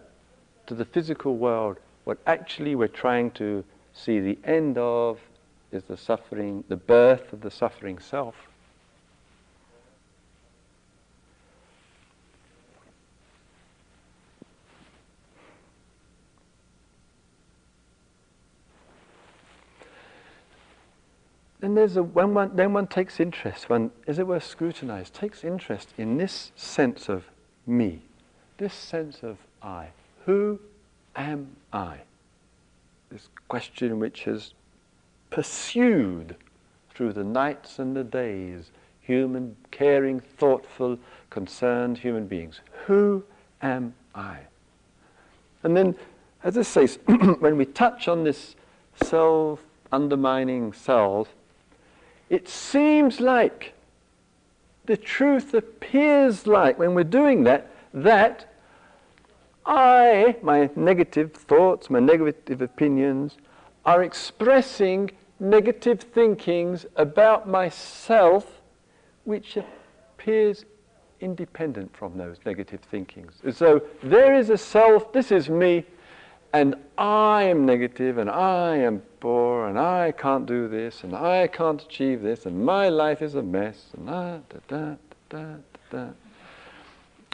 to 0.66 0.74
the 0.74 0.84
physical 0.84 1.36
world 1.36 1.78
what 2.04 2.18
actually 2.26 2.74
we're 2.74 2.88
trying 2.88 3.30
to 3.32 3.64
see 3.92 4.20
the 4.20 4.38
end 4.44 4.78
of 4.78 5.18
is 5.72 5.82
the 5.84 5.96
suffering, 5.96 6.62
the 6.68 6.76
birth 6.76 7.32
of 7.32 7.40
the 7.40 7.50
suffering 7.50 7.98
self. 7.98 8.34
Then 21.64 21.76
there's 21.76 21.96
a 21.96 22.02
when 22.02 22.34
one 22.34 22.54
then 22.54 22.74
one 22.74 22.86
takes 22.86 23.18
interest, 23.18 23.70
one 23.70 23.90
as 24.06 24.18
it 24.18 24.26
were 24.26 24.38
scrutinized, 24.38 25.14
takes 25.14 25.42
interest 25.42 25.94
in 25.96 26.18
this 26.18 26.52
sense 26.54 27.08
of 27.08 27.24
me, 27.66 28.02
this 28.58 28.74
sense 28.74 29.22
of 29.22 29.38
I. 29.62 29.86
Who 30.26 30.60
am 31.16 31.56
I? 31.72 32.00
This 33.08 33.30
question 33.48 33.98
which 33.98 34.24
has 34.24 34.52
pursued 35.30 36.36
through 36.90 37.14
the 37.14 37.24
nights 37.24 37.78
and 37.78 37.96
the 37.96 38.04
days 38.04 38.70
human, 39.00 39.56
caring, 39.70 40.20
thoughtful, 40.20 40.98
concerned 41.30 41.96
human 41.96 42.26
beings. 42.26 42.60
Who 42.84 43.24
am 43.62 43.94
I? 44.14 44.40
And 45.62 45.74
then, 45.74 45.96
as 46.42 46.58
I 46.58 46.62
say, 46.62 46.86
when 47.38 47.56
we 47.56 47.64
touch 47.64 48.06
on 48.06 48.22
this 48.22 48.54
self 49.02 49.60
undermining 49.90 50.74
self, 50.74 51.34
it 52.30 52.48
seems 52.48 53.20
like, 53.20 53.74
the 54.86 54.96
truth 54.96 55.54
appears 55.54 56.46
like, 56.46 56.78
when 56.78 56.94
we're 56.94 57.04
doing 57.04 57.44
that, 57.44 57.70
that 57.92 58.52
I, 59.66 60.36
my 60.42 60.68
negative 60.76 61.32
thoughts, 61.32 61.88
my 61.88 62.00
negative 62.00 62.60
opinions, 62.60 63.36
are 63.84 64.02
expressing 64.02 65.10
negative 65.40 66.00
thinkings 66.00 66.86
about 66.96 67.48
myself, 67.48 68.60
which 69.24 69.56
appears 69.56 70.64
independent 71.20 71.96
from 71.96 72.18
those 72.18 72.36
negative 72.44 72.80
thinkings. 72.80 73.34
So 73.56 73.82
there 74.02 74.34
is 74.34 74.50
a 74.50 74.58
self, 74.58 75.12
this 75.12 75.32
is 75.32 75.48
me, 75.48 75.86
and 76.54 76.76
I 76.96 77.42
am 77.42 77.66
negative, 77.66 78.16
and 78.16 78.30
I 78.30 78.76
am 78.76 79.02
poor, 79.18 79.66
and 79.66 79.76
I 79.76 80.12
can't 80.12 80.46
do 80.46 80.68
this, 80.68 81.02
and 81.02 81.12
I 81.12 81.48
can't 81.48 81.82
achieve 81.82 82.22
this, 82.22 82.46
and 82.46 82.64
my 82.64 82.88
life 82.88 83.22
is 83.22 83.34
a 83.34 83.42
mess, 83.42 83.86
and 83.96 84.06
da, 84.06 84.38
da, 84.68 84.94
da, 85.28 85.54
da, 85.90 86.06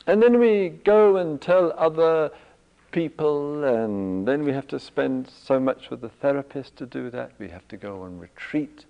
And 0.06 0.22
then 0.22 0.38
we 0.38 0.70
go 0.70 1.18
and 1.18 1.38
tell 1.38 1.74
other 1.76 2.30
people, 2.92 3.62
and 3.64 4.26
then 4.26 4.42
we 4.42 4.52
have 4.52 4.66
to 4.68 4.80
spend 4.80 5.28
so 5.28 5.60
much 5.60 5.90
with 5.90 6.00
the 6.00 6.08
therapist 6.08 6.76
to 6.76 6.86
do 6.86 7.10
that. 7.10 7.32
We 7.38 7.50
have 7.50 7.68
to 7.68 7.76
go 7.76 8.04
on 8.04 8.18
retreat 8.18 8.86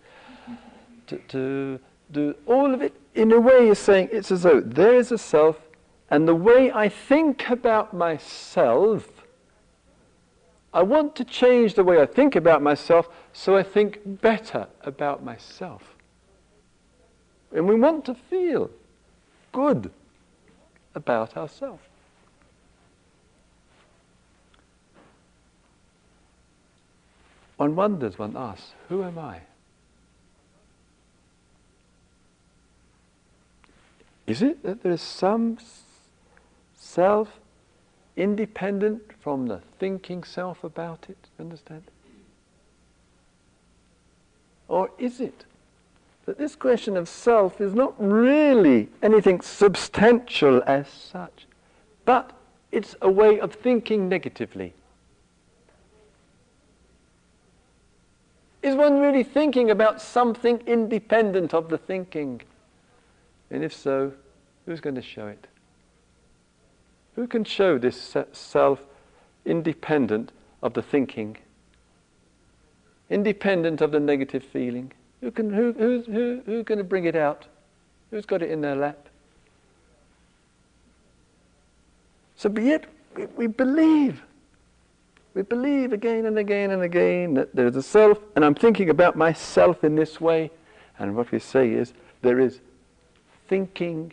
to, 1.08 1.18
to 1.18 1.80
do 2.12 2.36
all 2.46 2.72
of 2.72 2.82
it. 2.82 2.94
In 3.16 3.32
a 3.32 3.40
way, 3.40 3.66
you're 3.66 3.74
saying 3.74 4.10
it's 4.12 4.30
as 4.30 4.44
though 4.44 4.60
there 4.60 4.94
is 4.94 5.10
a 5.10 5.18
self, 5.18 5.56
and 6.08 6.28
the 6.28 6.36
way 6.36 6.70
I 6.70 6.88
think 6.88 7.50
about 7.50 7.92
myself 7.92 9.19
I 10.72 10.82
want 10.82 11.16
to 11.16 11.24
change 11.24 11.74
the 11.74 11.82
way 11.82 12.00
I 12.00 12.06
think 12.06 12.36
about 12.36 12.62
myself 12.62 13.08
so 13.32 13.56
I 13.56 13.62
think 13.62 14.00
better 14.04 14.68
about 14.82 15.24
myself. 15.24 15.96
And 17.52 17.66
we 17.66 17.74
want 17.74 18.04
to 18.04 18.14
feel 18.14 18.70
good 19.52 19.90
about 20.94 21.36
ourselves. 21.36 21.82
One 27.56 27.74
wonders, 27.76 28.18
one 28.18 28.36
asks, 28.36 28.72
who 28.88 29.02
am 29.02 29.18
I? 29.18 29.40
Is 34.26 34.42
it 34.42 34.62
that 34.62 34.84
there 34.84 34.92
is 34.92 35.02
some 35.02 35.58
self 36.76 37.39
independent 38.20 39.02
from 39.18 39.46
the 39.46 39.60
thinking 39.78 40.22
self 40.22 40.62
about 40.62 41.06
it. 41.08 41.28
Understand? 41.38 41.82
Or 44.68 44.90
is 44.98 45.20
it 45.20 45.44
that 46.26 46.38
this 46.38 46.54
question 46.54 46.96
of 46.96 47.08
self 47.08 47.60
is 47.60 47.74
not 47.74 47.94
really 47.98 48.88
anything 49.02 49.40
substantial 49.40 50.62
as 50.66 50.86
such, 50.88 51.46
but 52.04 52.32
it's 52.70 52.94
a 53.00 53.10
way 53.10 53.40
of 53.40 53.54
thinking 53.54 54.08
negatively? 54.08 54.74
Is 58.62 58.74
one 58.74 59.00
really 59.00 59.24
thinking 59.24 59.70
about 59.70 60.02
something 60.02 60.62
independent 60.66 61.54
of 61.54 61.70
the 61.70 61.78
thinking? 61.78 62.42
And 63.50 63.64
if 63.64 63.74
so, 63.74 64.12
who's 64.66 64.80
going 64.80 64.96
to 64.96 65.02
show 65.02 65.26
it? 65.26 65.46
Who 67.16 67.26
can 67.26 67.44
show 67.44 67.78
this 67.78 68.16
self 68.32 68.80
independent 69.44 70.32
of 70.62 70.74
the 70.74 70.82
thinking, 70.82 71.36
independent 73.08 73.80
of 73.80 73.92
the 73.92 74.00
negative 74.00 74.44
feeling? 74.44 74.92
Who 75.20 75.30
can 75.30 75.52
who 75.52 75.72
who 75.72 76.02
who 76.02 76.42
who 76.46 76.64
to 76.64 76.84
bring 76.84 77.04
it 77.04 77.16
out? 77.16 77.46
Who's 78.10 78.26
got 78.26 78.42
it 78.42 78.50
in 78.50 78.60
their 78.60 78.76
lap? 78.76 79.08
So 82.36 82.48
be 82.48 82.70
it 82.70 82.86
we, 83.16 83.26
we 83.26 83.46
believe. 83.46 84.22
We 85.34 85.42
believe 85.42 85.92
again 85.92 86.26
and 86.26 86.38
again 86.38 86.70
and 86.70 86.82
again 86.82 87.34
that 87.34 87.54
there 87.54 87.66
is 87.66 87.76
a 87.76 87.82
self, 87.82 88.18
and 88.34 88.44
I'm 88.44 88.54
thinking 88.54 88.90
about 88.90 89.14
myself 89.14 89.84
in 89.84 89.94
this 89.94 90.20
way. 90.20 90.50
And 90.98 91.14
what 91.16 91.30
we 91.30 91.38
say 91.38 91.70
is 91.70 91.92
there 92.22 92.40
is 92.40 92.60
thinking 93.48 94.12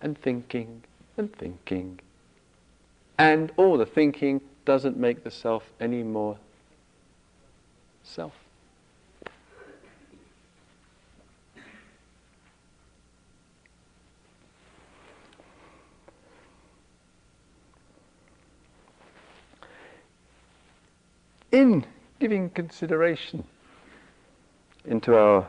and 0.00 0.16
thinking 0.16 0.82
and 1.16 1.32
thinking 1.34 2.00
and 3.18 3.52
all 3.56 3.76
the 3.76 3.86
thinking 3.86 4.40
doesn't 4.64 4.96
make 4.96 5.24
the 5.24 5.30
self 5.30 5.72
any 5.80 6.02
more 6.02 6.38
self. 8.02 8.32
In 21.50 21.84
giving 22.18 22.48
consideration 22.48 23.44
into 24.84 25.16
our 25.16 25.48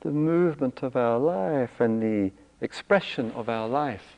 the 0.00 0.10
movement 0.10 0.82
of 0.82 0.96
our 0.96 1.18
life 1.18 1.80
and 1.80 2.02
the 2.02 2.32
expression 2.60 3.30
of 3.32 3.48
our 3.48 3.68
life, 3.68 4.16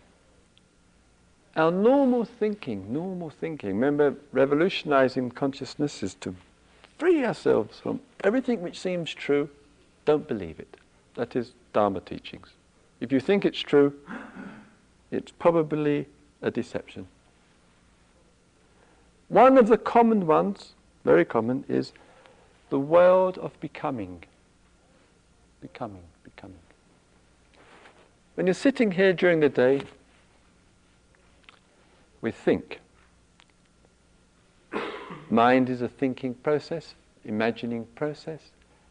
our 1.57 1.71
normal 1.71 2.25
thinking, 2.25 2.93
normal 2.93 3.31
thinking, 3.31 3.71
remember, 3.71 4.15
revolutionizing 4.33 5.31
consciousness 5.31 6.03
is 6.03 6.15
to 6.15 6.35
free 6.99 7.25
ourselves 7.25 7.79
from 7.81 8.01
everything 8.25 8.63
which 8.63 8.79
seems 8.79 9.13
true, 9.13 9.49
don't 10.05 10.27
believe 10.27 10.59
it. 10.59 10.77
That 11.15 11.37
is 11.37 11.53
Dharma 11.73 12.01
teachings. 12.01 12.49
If 13.01 13.13
you 13.13 13.21
think 13.21 13.45
it's 13.45 13.61
true, 13.61 13.93
it's 15.11 15.33
probably 15.33 16.07
a 16.41 16.51
deception. 16.51 17.07
One 19.29 19.59
of 19.59 19.69
the 19.69 19.79
common 19.79 20.27
ones, 20.27 20.73
very 21.05 21.25
common, 21.25 21.65
is 21.69 21.93
the 22.71 22.79
world 22.79 23.39
of 23.39 23.59
becoming. 23.61 24.25
Becoming, 25.61 26.03
becoming. 26.25 26.59
When 28.35 28.47
you're 28.47 28.55
sitting 28.55 28.93
here 28.93 29.13
during 29.13 29.41
the 29.41 29.49
day, 29.49 29.83
we 32.23 32.31
think. 32.31 32.81
Mind 35.29 35.69
is 35.69 35.83
a 35.83 35.89
thinking 35.89 36.35
process, 36.35 36.95
imagining 37.25 37.87
process. 37.95 38.41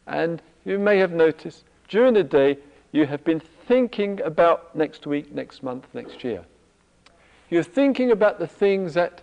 And 0.06 0.40
you 0.64 0.78
may 0.78 0.98
have 0.98 1.12
noticed 1.12 1.64
during 1.88 2.14
the 2.14 2.22
day 2.22 2.58
you 2.92 3.06
have 3.06 3.24
been 3.24 3.40
thinking 3.40 4.20
about 4.20 4.74
next 4.76 5.06
week, 5.06 5.34
next 5.34 5.62
month, 5.62 5.86
next 5.94 6.22
year. 6.22 6.44
You're 7.50 7.62
thinking 7.62 8.10
about 8.10 8.38
the 8.38 8.46
things 8.46 8.94
that 8.94 9.22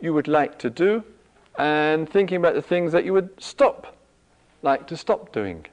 you 0.00 0.12
would 0.14 0.28
like 0.28 0.58
to 0.60 0.70
do 0.70 1.04
and 1.58 2.08
thinking 2.08 2.36
about 2.36 2.54
the 2.54 2.62
things 2.62 2.92
that 2.92 3.04
you 3.04 3.12
would 3.12 3.30
stop, 3.42 3.96
like 4.62 4.86
to 4.88 4.96
stop 4.96 5.32
doing. 5.32 5.66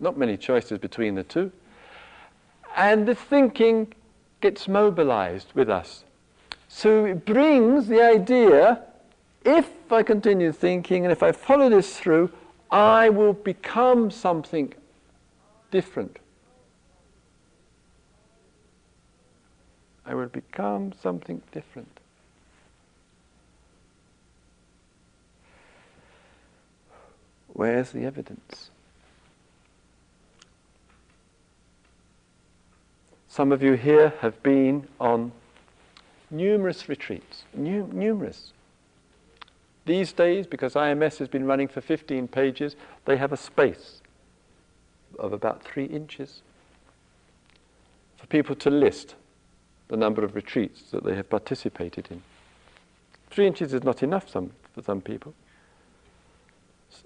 not 0.00 0.16
many 0.16 0.36
choices 0.36 0.78
between 0.78 1.14
the 1.14 1.22
two. 1.22 1.52
And 2.74 3.06
the 3.06 3.14
thinking 3.14 3.92
gets 4.40 4.68
mobilized 4.68 5.52
with 5.54 5.68
us. 5.68 6.04
So 6.68 7.04
it 7.04 7.24
brings 7.24 7.88
the 7.88 8.02
idea 8.02 8.82
if 9.44 9.68
I 9.92 10.02
continue 10.02 10.52
thinking 10.52 11.04
and 11.04 11.12
if 11.12 11.22
I 11.22 11.32
follow 11.32 11.68
this 11.68 11.98
through, 11.98 12.30
I 12.70 13.08
will 13.08 13.32
become 13.32 14.10
something 14.10 14.72
different. 15.70 16.18
I 20.06 20.14
will 20.14 20.28
become 20.28 20.92
something 21.00 21.42
different. 21.52 22.00
Where's 27.48 27.90
the 27.90 28.04
evidence? 28.04 28.69
Some 33.30 33.52
of 33.52 33.62
you 33.62 33.74
here 33.74 34.12
have 34.22 34.42
been 34.42 34.88
on 34.98 35.30
numerous 36.32 36.88
retreats, 36.88 37.44
nu- 37.54 37.88
numerous. 37.92 38.52
These 39.86 40.12
days, 40.12 40.48
because 40.48 40.74
IMS 40.74 41.18
has 41.18 41.28
been 41.28 41.46
running 41.46 41.68
for 41.68 41.80
15 41.80 42.26
pages, 42.26 42.74
they 43.04 43.16
have 43.18 43.32
a 43.32 43.36
space 43.36 44.02
of 45.16 45.32
about 45.32 45.62
three 45.62 45.84
inches 45.84 46.42
for 48.16 48.26
people 48.26 48.56
to 48.56 48.68
list 48.68 49.14
the 49.86 49.96
number 49.96 50.24
of 50.24 50.34
retreats 50.34 50.90
that 50.90 51.04
they 51.04 51.14
have 51.14 51.30
participated 51.30 52.08
in. 52.10 52.22
Three 53.30 53.46
inches 53.46 53.72
is 53.72 53.84
not 53.84 54.02
enough 54.02 54.28
some, 54.28 54.50
for 54.74 54.82
some 54.82 55.00
people. 55.00 55.34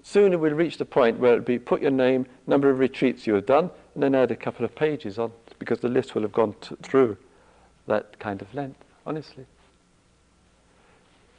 Soon 0.01 0.39
we'll 0.39 0.53
reach 0.53 0.79
the 0.79 0.85
point 0.85 1.19
where 1.19 1.33
it'll 1.33 1.45
be 1.45 1.59
put 1.59 1.83
your 1.83 1.91
name, 1.91 2.25
number 2.47 2.71
of 2.71 2.79
retreats 2.79 3.27
you 3.27 3.35
have 3.35 3.45
done, 3.45 3.69
and 3.93 4.01
then 4.01 4.15
add 4.15 4.31
a 4.31 4.35
couple 4.35 4.65
of 4.65 4.73
pages 4.73 5.19
on, 5.19 5.31
because 5.59 5.79
the 5.79 5.89
list 5.89 6.15
will 6.15 6.21
have 6.21 6.31
gone 6.31 6.55
t- 6.61 6.75
through 6.81 7.17
that 7.87 8.17
kind 8.19 8.41
of 8.41 8.53
length, 8.53 8.83
honestly. 9.05 9.45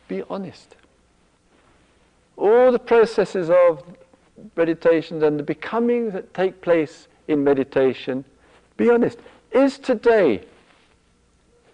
Be 0.08 0.22
honest. 0.30 0.76
All 2.36 2.70
the 2.70 2.78
processes 2.78 3.50
of 3.50 3.82
meditations 4.56 5.22
and 5.22 5.38
the 5.38 5.42
becoming 5.42 6.10
that 6.10 6.32
take 6.34 6.60
place 6.60 7.08
in 7.28 7.42
meditation, 7.42 8.24
be 8.76 8.90
honest, 8.90 9.18
is 9.52 9.78
today 9.78 10.42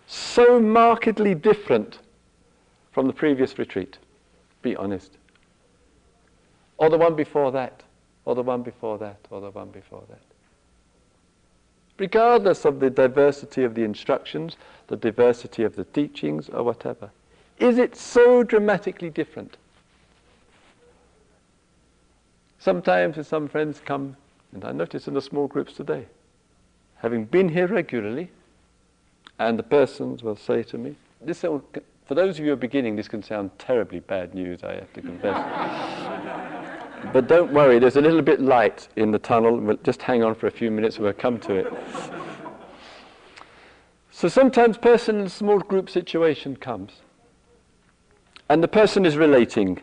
so 0.07 0.61
markedly 0.61 1.35
different 1.35 1.99
from 2.93 3.07
the 3.07 3.13
previous 3.13 3.59
retreat? 3.59 3.99
Be 4.63 4.77
honest 4.77 5.17
or 6.83 6.91
the 6.91 6.99
one 6.99 7.15
before 7.15 7.53
that, 7.53 7.81
or 8.25 8.35
the 8.35 8.43
one 8.43 8.63
before 8.63 8.99
that, 8.99 9.19
or 9.31 9.41
the 9.41 9.51
one 9.51 9.69
before 9.69 10.03
that. 10.09 10.21
Regardless 11.99 12.65
of 12.65 12.81
the 12.81 12.91
diversity 12.91 13.65
of 13.65 13.75
the 13.75 13.85
instructions, 13.85 14.57
the 14.89 14.97
diversity 14.97 15.63
of 15.63 15.77
the 15.77 15.85
teachings, 15.85 16.49
or 16.49 16.63
whatever. 16.63 17.11
Is 17.59 17.79
it 17.79 17.97
so 17.97 18.43
dramatically 18.43 19.11
different? 19.11 19.57
Sometimes 22.59 23.27
some 23.27 23.49
friends 23.49 23.81
come, 23.85 24.17
and 24.53 24.65
I 24.65 24.73
notice 24.73 25.09
in 25.09 25.15
the 25.15 25.23
small 25.23 25.47
groups 25.47 25.73
today, 25.73 26.07
having 26.97 27.25
been 27.25 27.49
here 27.49 27.67
regularly, 27.67 28.31
and 29.39 29.59
the 29.59 29.65
persons 29.65 30.23
will 30.23 30.37
say 30.37 30.63
to 30.65 30.79
me, 30.79 30.95
this, 31.21 31.41
for 31.41 32.15
those 32.15 32.39
of 32.39 32.41
you 32.41 32.47
who 32.47 32.53
are 32.53 32.57
beginning, 32.57 32.97
this 32.97 33.09
can 33.09 33.23
sound 33.23 33.51
terribly 33.59 34.01
bad 34.01 34.35
news, 34.35 34.63
I 34.63 34.75
have 34.75 34.93
to 34.93 35.01
confess. 35.01 35.99
But 37.13 37.27
don't 37.27 37.53
worry, 37.53 37.79
there's 37.79 37.97
a 37.97 38.01
little 38.01 38.23
bit 38.23 38.41
light 38.41 38.89
in 38.97 39.11
the 39.11 39.19
tunnel. 39.19 39.57
We'll 39.59 39.77
just 39.79 40.03
hang 40.03 40.23
on 40.23 40.35
for 40.35 40.47
a 40.47 40.51
few 40.51 40.71
minutes, 40.71 40.99
we'll 40.99 41.13
come 41.13 41.39
to 41.41 41.55
it. 41.55 41.73
so 44.11 44.29
sometimes 44.29 44.79
person 44.79 45.21
in 45.21 45.27
a 45.27 45.31
small 45.31 45.59
group 45.59 45.91
situation 45.91 46.57
comes, 46.57 46.93
and 48.49 48.63
the 48.63 48.69
person 48.69 49.05
is 49.05 49.17
relating 49.17 49.81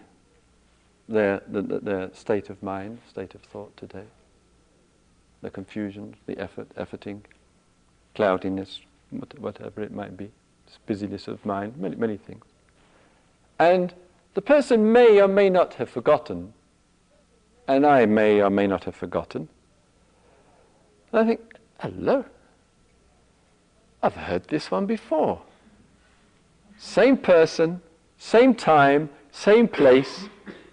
their, 1.09 1.41
the, 1.47 1.61
their 1.61 2.13
state 2.13 2.49
of 2.49 2.61
mind, 2.63 2.99
state 3.09 3.35
of 3.35 3.41
thought 3.41 3.75
today, 3.75 4.05
the 5.41 5.49
confusion, 5.49 6.15
the 6.25 6.37
effort, 6.39 6.69
efforting, 6.75 7.21
cloudiness, 8.15 8.81
whatever 9.39 9.81
it 9.81 9.91
might 9.91 10.15
be, 10.15 10.31
busyness 10.85 11.27
of 11.27 11.43
mind, 11.45 11.75
many, 11.77 11.95
many 11.95 12.17
things. 12.17 12.45
And 13.57 13.93
the 14.35 14.41
person 14.41 14.91
may 14.91 15.19
or 15.19 15.27
may 15.27 15.49
not 15.49 15.75
have 15.75 15.89
forgotten 15.89 16.53
and 17.69 17.85
I 17.85 18.07
may 18.07 18.41
or 18.41 18.49
may 18.49 18.65
not 18.65 18.85
have 18.85 18.95
forgotten. 18.95 19.47
And 21.11 21.21
I 21.21 21.23
think, 21.23 21.39
hello, 21.77 22.25
I've 24.01 24.15
heard 24.15 24.45
this 24.45 24.71
one 24.71 24.87
before. 24.87 25.43
Same 26.79 27.15
person, 27.15 27.81
same 28.17 28.55
time, 28.55 29.11
same 29.31 29.67
place, 29.67 30.25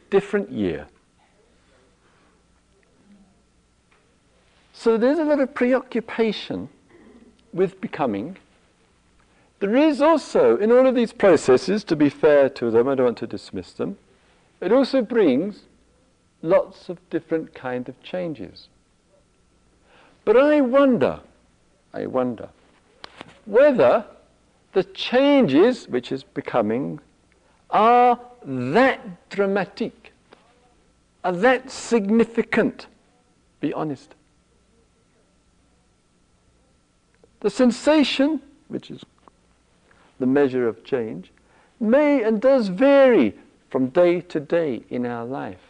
different 0.08 0.50
year. 0.50 0.86
So 4.72 4.96
there's 4.96 5.18
a 5.18 5.24
lot 5.24 5.40
of 5.40 5.52
preoccupation 5.52 6.70
with 7.52 7.78
becoming. 7.78 8.38
There 9.58 9.76
is 9.76 10.00
also, 10.00 10.56
in 10.56 10.72
all 10.72 10.86
of 10.86 10.94
these 10.94 11.12
processes, 11.12 11.84
to 11.84 11.96
be 11.96 12.08
fair 12.08 12.48
to 12.50 12.70
them, 12.70 12.88
I 12.88 12.94
don't 12.94 13.04
want 13.04 13.18
to 13.18 13.26
dismiss 13.26 13.72
them, 13.72 13.98
it 14.62 14.72
also 14.72 15.02
brings 15.02 15.64
lots 16.42 16.88
of 16.88 16.98
different 17.10 17.54
kind 17.54 17.88
of 17.88 18.00
changes. 18.02 18.68
But 20.24 20.36
I 20.36 20.60
wonder, 20.60 21.20
I 21.94 22.06
wonder, 22.06 22.48
whether 23.44 24.04
the 24.72 24.84
changes 24.84 25.88
which 25.88 26.12
is 26.12 26.22
becoming 26.22 27.00
are 27.70 28.20
that 28.44 29.28
dramatic, 29.30 30.12
are 31.24 31.32
that 31.32 31.70
significant. 31.70 32.86
Be 33.60 33.72
honest. 33.72 34.14
The 37.40 37.50
sensation, 37.50 38.42
which 38.68 38.90
is 38.90 39.04
the 40.18 40.26
measure 40.26 40.66
of 40.66 40.84
change, 40.84 41.30
may 41.78 42.22
and 42.22 42.40
does 42.40 42.68
vary 42.68 43.34
from 43.70 43.88
day 43.88 44.20
to 44.22 44.40
day 44.40 44.82
in 44.90 45.06
our 45.06 45.24
life. 45.24 45.65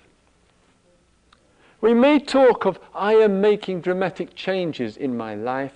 We 1.80 1.94
may 1.94 2.18
talk 2.18 2.64
of, 2.64 2.78
I 2.94 3.14
am 3.14 3.40
making 3.40 3.82
dramatic 3.82 4.34
changes 4.34 4.96
in 4.96 5.16
my 5.16 5.34
life. 5.34 5.74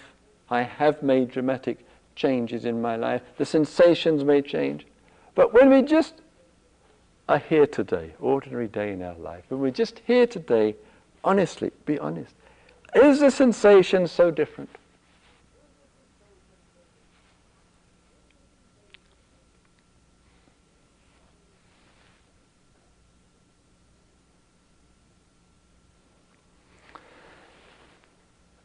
I 0.48 0.62
have 0.62 1.02
made 1.02 1.30
dramatic 1.30 1.78
changes 2.16 2.64
in 2.64 2.80
my 2.80 2.96
life. 2.96 3.22
The 3.38 3.44
sensations 3.44 4.24
may 4.24 4.42
change. 4.42 4.86
But 5.34 5.52
when 5.52 5.70
we 5.70 5.82
just 5.82 6.14
are 7.28 7.38
here 7.38 7.66
today, 7.66 8.14
ordinary 8.18 8.66
day 8.66 8.92
in 8.92 9.02
our 9.02 9.14
life, 9.14 9.44
when 9.48 9.60
we're 9.60 9.70
just 9.70 10.00
here 10.06 10.26
today, 10.26 10.74
honestly, 11.22 11.70
be 11.86 11.98
honest, 11.98 12.34
is 12.94 13.20
the 13.20 13.30
sensation 13.30 14.06
so 14.06 14.30
different? 14.30 14.70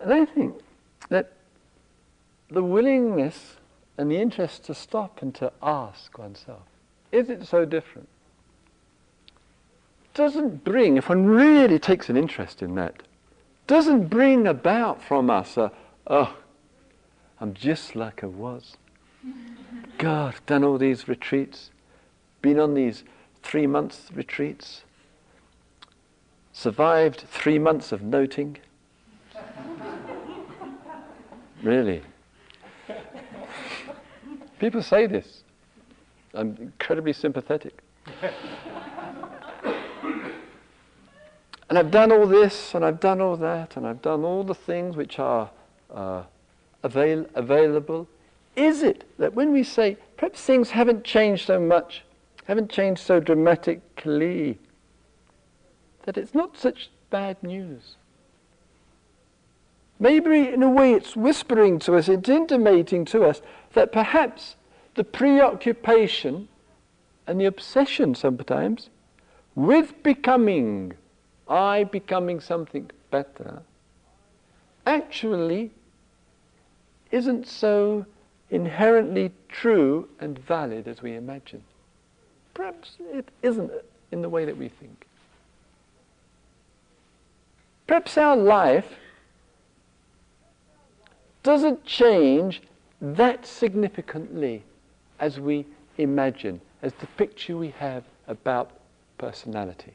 And 0.05 0.13
I 0.13 0.23
think 0.23 0.59
that 1.09 1.31
the 2.51 2.61
willingness 2.61 3.55
and 3.97 4.11
the 4.11 4.17
interest 4.17 4.63
to 4.65 4.75
stop 4.75 5.23
and 5.23 5.33
to 5.33 5.51
ask 5.63 6.15
oneself, 6.19 6.61
is 7.11 7.31
it 7.31 7.47
so 7.47 7.65
different? 7.65 8.07
Doesn't 10.13 10.63
bring, 10.63 10.97
if 10.97 11.09
one 11.09 11.25
really 11.25 11.79
takes 11.79 12.07
an 12.07 12.17
interest 12.17 12.61
in 12.61 12.75
that, 12.75 13.01
doesn't 13.65 14.09
bring 14.09 14.45
about 14.45 15.01
from 15.01 15.31
us 15.31 15.57
a, 15.57 15.71
oh, 16.05 16.37
I'm 17.41 17.55
just 17.55 17.95
like 17.95 18.23
I 18.23 18.27
was. 18.27 18.77
God, 19.97 20.35
done 20.45 20.63
all 20.63 20.77
these 20.77 21.07
retreats, 21.07 21.71
been 22.43 22.59
on 22.59 22.75
these 22.75 23.03
three 23.41 23.65
months 23.65 24.11
retreats, 24.13 24.83
survived 26.53 27.23
three 27.27 27.57
months 27.57 27.91
of 27.91 28.03
noting, 28.03 28.57
Really? 31.65 32.03
People 34.59 34.83
say 34.83 35.07
this. 35.07 35.41
I'm 36.35 36.55
incredibly 36.59 37.11
sympathetic. 37.11 37.81
and 41.67 41.79
I've 41.79 41.89
done 41.89 42.11
all 42.11 42.27
this, 42.27 42.75
and 42.75 42.85
I've 42.85 42.99
done 42.99 43.19
all 43.19 43.35
that, 43.37 43.77
and 43.77 43.87
I've 43.87 44.03
done 44.03 44.23
all 44.23 44.43
the 44.43 44.53
things 44.53 44.95
which 44.95 45.17
are 45.17 45.49
uh, 45.91 46.21
avail- 46.83 47.25
available. 47.33 48.07
Is 48.55 48.83
it 48.83 49.03
that 49.17 49.33
when 49.33 49.51
we 49.51 49.63
say, 49.63 49.97
perhaps 50.17 50.41
things 50.41 50.69
haven't 50.69 51.03
changed 51.03 51.47
so 51.47 51.59
much, 51.59 52.03
haven't 52.45 52.69
changed 52.69 53.01
so 53.01 53.19
dramatically, 53.19 54.59
that 56.03 56.15
it's 56.15 56.35
not 56.35 56.57
such 56.57 56.91
bad 57.09 57.41
news? 57.41 57.95
Maybe 59.99 60.49
in 60.49 60.61
a 60.61 60.69
way 60.69 60.93
it's 60.93 61.15
whispering 61.15 61.79
to 61.79 61.95
us, 61.95 62.09
it's 62.09 62.27
intimating 62.27 63.05
to 63.05 63.23
us 63.23 63.41
that 63.73 63.91
perhaps 63.91 64.55
the 64.95 65.03
preoccupation 65.03 66.47
and 67.27 67.39
the 67.39 67.45
obsession 67.45 68.13
sometimes 68.15 68.89
with 69.55 70.03
becoming, 70.03 70.93
I 71.47 71.85
becoming 71.85 72.41
something 72.41 72.91
better, 73.09 73.61
actually 74.85 75.71
isn't 77.11 77.47
so 77.47 78.05
inherently 78.49 79.31
true 79.47 80.09
and 80.19 80.37
valid 80.37 80.87
as 80.87 81.01
we 81.01 81.15
imagine. 81.15 81.63
Perhaps 82.53 82.97
it 83.13 83.29
isn't 83.41 83.71
in 84.11 84.21
the 84.21 84.29
way 84.29 84.45
that 84.45 84.57
we 84.57 84.67
think. 84.67 85.07
Perhaps 87.87 88.17
our 88.17 88.35
life 88.35 88.95
doesn't 91.45 91.85
change 91.85 92.61
that 92.99 93.45
significantly 93.45 94.63
as 95.19 95.39
we 95.39 95.63
imagine, 95.99 96.59
as 96.81 96.91
the 96.93 97.05
picture 97.05 97.55
we 97.55 97.69
have 97.69 98.03
about 98.27 98.71
personality. 99.19 99.93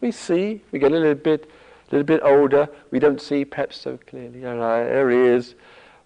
We 0.00 0.12
see, 0.12 0.62
we 0.70 0.78
get 0.78 0.92
a 0.92 0.94
little 0.94 1.14
bit, 1.16 1.50
a 1.90 1.96
little 1.96 2.06
bit 2.06 2.20
older, 2.22 2.68
we 2.92 3.00
don't 3.00 3.20
see 3.20 3.44
perhaps 3.44 3.76
so 3.76 3.98
clearly. 4.06 4.46
Our 4.46 5.10
ears, 5.10 5.56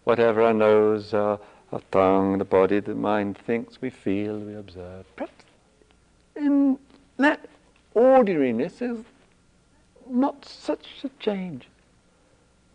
whatever 0.04 0.40
our 0.40 0.54
nose, 0.54 1.12
our, 1.12 1.38
our 1.70 1.82
tongue, 1.90 2.38
the 2.38 2.46
body, 2.46 2.80
the 2.80 2.94
mind 2.94 3.36
thinks, 3.36 3.82
we 3.82 3.90
feel, 3.90 4.38
we 4.38 4.54
observe. 4.54 5.04
Perhaps 5.16 5.44
in 6.34 6.78
that 7.18 7.46
ordinariness 7.94 8.80
is 8.80 9.04
not 10.08 10.44
such 10.44 10.86
a 11.04 11.10
change. 11.18 11.68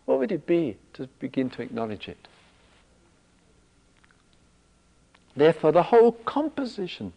What 0.04 0.18
would 0.18 0.32
it 0.32 0.46
be 0.46 0.76
to 0.94 1.08
begin 1.18 1.50
to 1.50 1.62
acknowledge 1.62 2.08
it? 2.08 2.28
Therefore, 5.36 5.70
the 5.70 5.84
whole 5.84 6.12
composition 6.12 7.12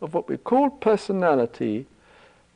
of 0.00 0.14
what 0.14 0.28
we 0.28 0.36
call 0.36 0.70
personality, 0.70 1.86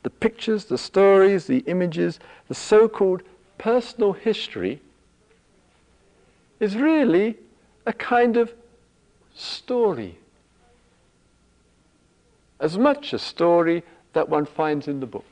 the 0.02 0.10
pictures, 0.10 0.66
the 0.66 0.78
stories, 0.78 1.46
the 1.46 1.58
images, 1.66 2.18
the 2.48 2.54
so 2.54 2.88
called 2.88 3.22
personal 3.58 4.12
history, 4.12 4.80
is 6.58 6.76
really 6.76 7.36
a 7.86 7.92
kind 7.92 8.36
of 8.36 8.52
story. 9.34 10.18
As 12.58 12.78
much 12.78 13.12
a 13.12 13.18
story 13.18 13.82
that 14.12 14.28
one 14.28 14.46
finds 14.46 14.86
in 14.86 15.00
the 15.00 15.06
book. 15.06 15.29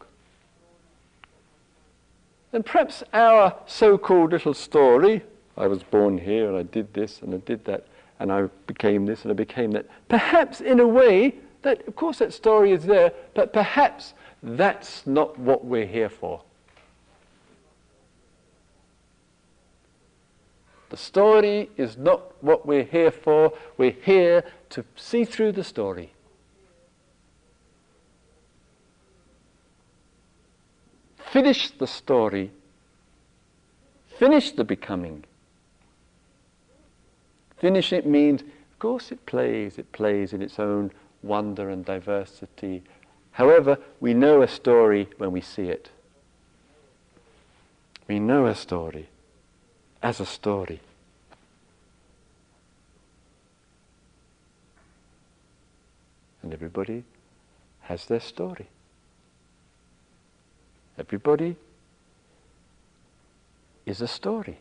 And 2.52 2.64
perhaps 2.64 3.02
our 3.12 3.54
so 3.66 3.98
called 3.98 4.32
little 4.32 4.54
story, 4.54 5.22
I 5.56 5.66
was 5.66 5.82
born 5.82 6.18
here 6.18 6.48
and 6.48 6.56
I 6.56 6.62
did 6.62 6.94
this 6.94 7.20
and 7.20 7.34
I 7.34 7.38
did 7.38 7.64
that 7.66 7.86
and 8.20 8.32
I 8.32 8.48
became 8.66 9.06
this 9.06 9.22
and 9.22 9.30
I 9.30 9.34
became 9.34 9.72
that, 9.72 9.86
perhaps 10.08 10.60
in 10.60 10.80
a 10.80 10.86
way 10.86 11.34
that, 11.62 11.86
of 11.86 11.96
course, 11.96 12.18
that 12.18 12.32
story 12.32 12.72
is 12.72 12.84
there, 12.84 13.12
but 13.34 13.52
perhaps 13.52 14.14
that's 14.42 15.06
not 15.06 15.38
what 15.38 15.64
we're 15.64 15.86
here 15.86 16.08
for. 16.08 16.42
The 20.90 20.96
story 20.96 21.70
is 21.76 21.98
not 21.98 22.42
what 22.42 22.64
we're 22.64 22.84
here 22.84 23.10
for. 23.10 23.52
We're 23.76 23.90
here 23.90 24.42
to 24.70 24.84
see 24.96 25.24
through 25.24 25.52
the 25.52 25.64
story. 25.64 26.12
Finish 31.30 31.70
the 31.72 31.86
story. 31.86 32.50
Finish 34.18 34.52
the 34.52 34.64
becoming. 34.64 35.24
Finish 37.58 37.92
it 37.92 38.06
means, 38.06 38.42
of 38.42 38.78
course, 38.78 39.12
it 39.12 39.26
plays, 39.26 39.78
it 39.78 39.92
plays 39.92 40.32
in 40.32 40.40
its 40.40 40.58
own 40.58 40.90
wonder 41.22 41.68
and 41.68 41.84
diversity. 41.84 42.82
However, 43.32 43.78
we 44.00 44.14
know 44.14 44.42
a 44.42 44.48
story 44.48 45.08
when 45.18 45.32
we 45.32 45.40
see 45.40 45.64
it. 45.64 45.90
We 48.06 48.18
know 48.18 48.46
a 48.46 48.54
story 48.54 49.08
as 50.02 50.20
a 50.20 50.26
story. 50.26 50.80
And 56.42 56.54
everybody 56.54 57.04
has 57.82 58.06
their 58.06 58.20
story. 58.20 58.68
Everybody 60.98 61.56
is 63.86 64.00
a 64.00 64.08
story. 64.08 64.58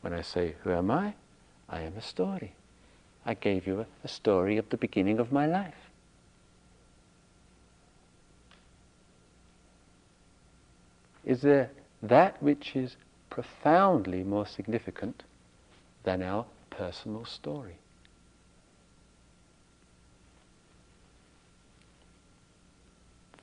When 0.00 0.12
I 0.12 0.22
say, 0.22 0.54
Who 0.62 0.70
am 0.70 0.90
I? 0.90 1.14
I 1.68 1.80
am 1.80 1.94
a 1.96 2.02
story. 2.02 2.52
I 3.24 3.34
gave 3.34 3.66
you 3.66 3.80
a, 3.80 3.86
a 4.04 4.08
story 4.08 4.56
of 4.56 4.68
the 4.70 4.76
beginning 4.76 5.18
of 5.18 5.32
my 5.32 5.46
life. 5.46 5.74
Is 11.24 11.42
there 11.42 11.70
that 12.04 12.40
which 12.40 12.76
is 12.76 12.96
profoundly 13.30 14.22
more 14.22 14.46
significant 14.46 15.24
than 16.04 16.22
our 16.22 16.46
personal 16.70 17.24
story? 17.24 17.78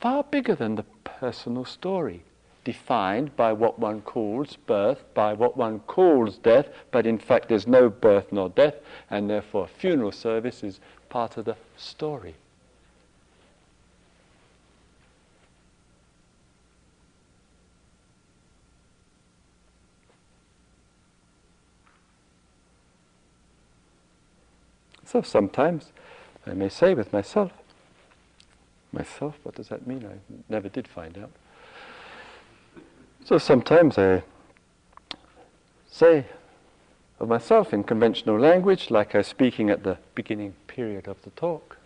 Far 0.04 0.26
bigger 0.26 0.54
than 0.54 0.76
the 0.76 0.84
personal 1.06 1.64
story, 1.64 2.22
defined 2.66 3.34
by 3.38 3.54
what 3.54 3.80
one 3.80 4.02
calls 4.02 4.58
birth, 4.68 5.02
by 5.14 5.32
what 5.32 5.56
one 5.56 5.80
calls 5.80 6.38
death, 6.40 6.68
but 6.92 7.06
in 7.06 7.18
fact 7.18 7.48
there's 7.48 7.68
no 7.68 7.90
birth 7.90 8.30
nor 8.30 8.50
death, 8.50 8.76
and 9.10 9.30
therefore 9.30 9.66
funeral 9.66 10.12
service 10.12 10.62
is 10.62 10.82
part 11.08 11.38
of 11.38 11.46
the 11.46 11.56
story. 11.78 12.36
So 25.06 25.22
sometimes 25.22 25.94
I 26.46 26.52
may 26.52 26.68
say 26.68 26.94
with 26.94 27.14
myself, 27.14 27.54
myself. 28.94 29.36
What 29.44 29.56
does 29.56 29.68
that 29.70 29.88
mean? 29.88 30.06
I 30.06 30.34
never 30.50 30.70
did 30.70 30.88
find 30.88 31.18
out. 31.18 31.32
So 33.26 33.38
sometimes 33.38 33.98
I 33.98 34.24
say 35.90 36.26
of 37.20 37.30
myself 37.30 37.74
in 37.74 37.84
conventional 37.84 38.40
language, 38.40 38.92
like 38.92 39.16
I 39.16 39.20
was 39.20 39.28
speaking 39.28 39.70
at 39.70 39.84
the 39.84 39.98
beginning 40.16 40.54
period 40.68 41.08
of 41.08 41.22
the 41.24 41.30
talk. 41.32 41.78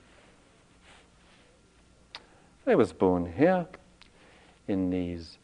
I 2.65 2.75
was 2.75 2.91
born 2.91 3.33
here 3.37 3.65
in 4.67 4.89
these 4.89 5.37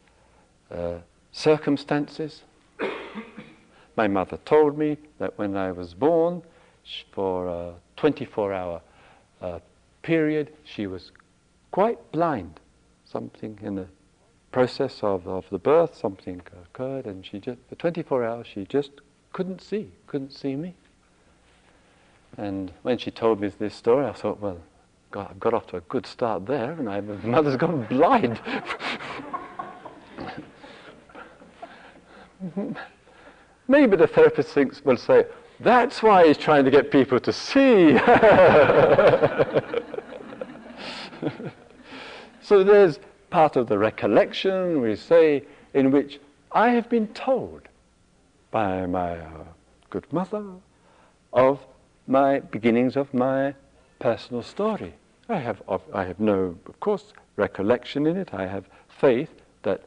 uh, 0.70 0.98
circumstances. 1.32 2.42
My 3.96 4.08
mother 4.08 4.38
told 4.44 4.76
me 4.76 4.98
that 5.18 5.38
when 5.38 5.56
I 5.56 5.72
was 5.72 5.94
born, 5.94 6.42
for 7.12 7.48
a 7.48 7.74
24 7.96 8.52
hour 8.52 8.80
uh, 9.40 9.58
period, 10.02 10.52
she 10.64 10.86
was 10.86 11.10
quite 11.74 11.98
blind. 12.12 12.60
Something 13.04 13.58
in 13.60 13.74
the 13.74 13.88
process 14.52 15.00
of, 15.02 15.26
of 15.26 15.44
the 15.50 15.58
birth, 15.58 15.96
something 15.96 16.40
occurred, 16.62 17.04
and 17.04 17.26
she 17.26 17.40
just, 17.40 17.58
for 17.68 17.74
24 17.74 18.24
hours, 18.24 18.46
she 18.46 18.64
just 18.64 18.92
couldn't 19.32 19.60
see, 19.60 19.90
couldn't 20.06 20.32
see 20.32 20.54
me. 20.54 20.76
And 22.36 22.70
when 22.82 22.96
she 22.98 23.10
told 23.10 23.40
me 23.40 23.50
this 23.58 23.74
story, 23.74 24.06
I 24.06 24.12
thought, 24.12 24.38
well, 24.38 24.58
God, 25.10 25.26
I've 25.32 25.40
got 25.40 25.52
off 25.52 25.66
to 25.68 25.78
a 25.78 25.80
good 25.80 26.06
start 26.06 26.46
there, 26.46 26.70
and 26.70 26.84
my 26.84 27.00
mother's 27.00 27.56
gone 27.56 27.84
blind. 27.90 28.40
Maybe 33.66 33.96
the 33.96 34.06
therapist 34.06 34.50
thinks, 34.50 34.84
will 34.84 34.96
say, 34.96 35.24
that's 35.58 36.04
why 36.04 36.28
he's 36.28 36.38
trying 36.38 36.64
to 36.66 36.70
get 36.70 36.92
people 36.92 37.18
to 37.18 37.32
see. 37.32 37.98
So 42.44 42.62
there's 42.62 42.98
part 43.30 43.56
of 43.56 43.68
the 43.68 43.78
recollection, 43.78 44.82
we 44.82 44.96
say, 44.96 45.44
in 45.72 45.90
which 45.90 46.20
I 46.52 46.68
have 46.72 46.90
been 46.90 47.08
told 47.08 47.62
by 48.50 48.84
my 48.84 49.18
uh, 49.18 49.44
good 49.88 50.12
mother 50.12 50.44
of 51.32 51.58
my 52.06 52.40
beginnings 52.40 52.96
of 52.96 53.14
my 53.14 53.54
personal 53.98 54.42
story. 54.42 54.92
I 55.26 55.38
have, 55.38 55.62
I 55.94 56.04
have 56.04 56.20
no, 56.20 56.54
of 56.66 56.80
course, 56.80 57.14
recollection 57.36 58.06
in 58.06 58.18
it. 58.18 58.34
I 58.34 58.46
have 58.46 58.66
faith 58.88 59.30
that 59.62 59.82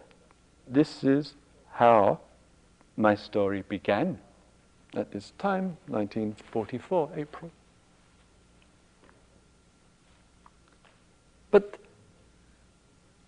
this 0.68 1.04
is 1.04 1.36
how 1.74 2.20
my 2.96 3.14
story 3.14 3.64
began 3.70 4.18
at 4.96 5.12
this 5.12 5.32
time, 5.38 5.78
1944, 5.90 7.12
April. 7.18 7.52
But 11.52 11.78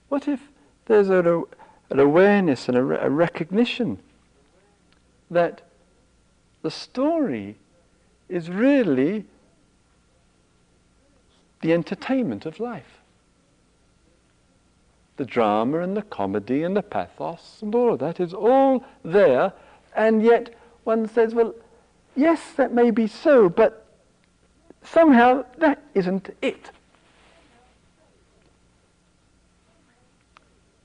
what 0.10 0.28
if 0.28 0.40
there's 0.86 1.10
an 1.10 1.46
awareness 1.92 2.68
and 2.68 2.78
a, 2.78 3.06
a 3.06 3.10
recognition 3.10 4.00
that 5.32 5.62
the 6.62 6.72
story 6.72 7.56
is 8.28 8.50
really 8.50 9.26
the 11.62 11.74
entertainment 11.74 12.46
of 12.46 12.60
life. 12.60 13.00
The 15.18 15.26
drama 15.26 15.80
and 15.80 15.98
the 15.98 16.02
comedy 16.04 16.64
and 16.64 16.76
the 16.76 16.82
pathos 16.82 17.60
and 17.62 17.76
all 17.76 17.94
of 17.94 18.00
that 18.00 18.20
is 18.20 18.34
all 18.34 18.84
there, 19.04 19.54
and 19.96 20.24
yet 20.24 20.56
one 20.86 21.08
says, 21.08 21.36
well, 21.36 21.54
yes, 22.16 22.54
that 22.56 22.74
may 22.74 22.90
be 22.90 23.08
so, 23.08 23.50
but 23.50 23.86
somehow 24.84 25.46
that 25.58 25.84
isn't 25.94 26.36
it. 26.42 26.72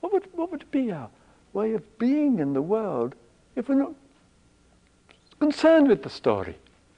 What 0.05 0.13
would, 0.13 0.29
what 0.33 0.51
would 0.51 0.69
be 0.69 0.91
our 0.91 1.09
way 1.51 1.73
of 1.73 1.97
being 1.97 2.37
in 2.37 2.53
the 2.53 2.61
world 2.61 3.15
if 3.55 3.67
we're 3.67 3.73
not 3.73 3.93
concerned 5.39 5.87
with 5.87 6.03
the 6.03 6.11
story? 6.11 6.57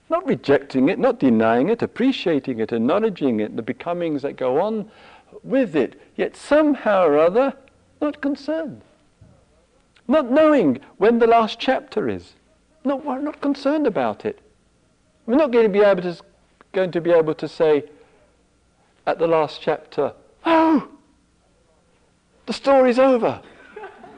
Not 0.10 0.28
rejecting 0.28 0.90
it, 0.90 1.00
not 1.00 1.18
denying 1.18 1.70
it, 1.70 1.82
appreciating 1.82 2.60
it, 2.60 2.74
acknowledging 2.74 3.40
it, 3.40 3.56
the 3.56 3.62
becomings 3.62 4.24
that 4.24 4.36
go 4.36 4.60
on 4.60 4.92
with 5.42 5.74
it, 5.74 5.98
yet 6.18 6.36
somehow 6.36 7.06
or 7.06 7.18
other 7.18 7.54
not 8.02 8.20
concerned. 8.20 8.82
Not 10.10 10.30
knowing 10.30 10.82
when 10.98 11.20
the 11.20 11.28
last 11.28 11.60
chapter 11.60 12.10
is. 12.10 12.34
Not, 12.84 13.06
we're 13.06 13.22
not 13.22 13.40
concerned 13.40 13.88
about 13.88 14.26
it. 14.26 14.38
We're 15.26 15.38
not 15.38 15.52
going 15.52 15.64
to 15.64 15.70
be 15.70 15.80
able 15.80 16.02
to, 16.02 16.22
going 16.74 16.92
to 16.92 17.00
be 17.00 17.12
able 17.12 17.36
to 17.36 17.48
say 17.48 17.86
at 19.06 19.18
the 19.18 19.28
last 19.28 19.62
chapter, 19.62 20.12
oh, 20.46 20.90
the 22.48 22.54
story's 22.54 22.98
over. 22.98 23.42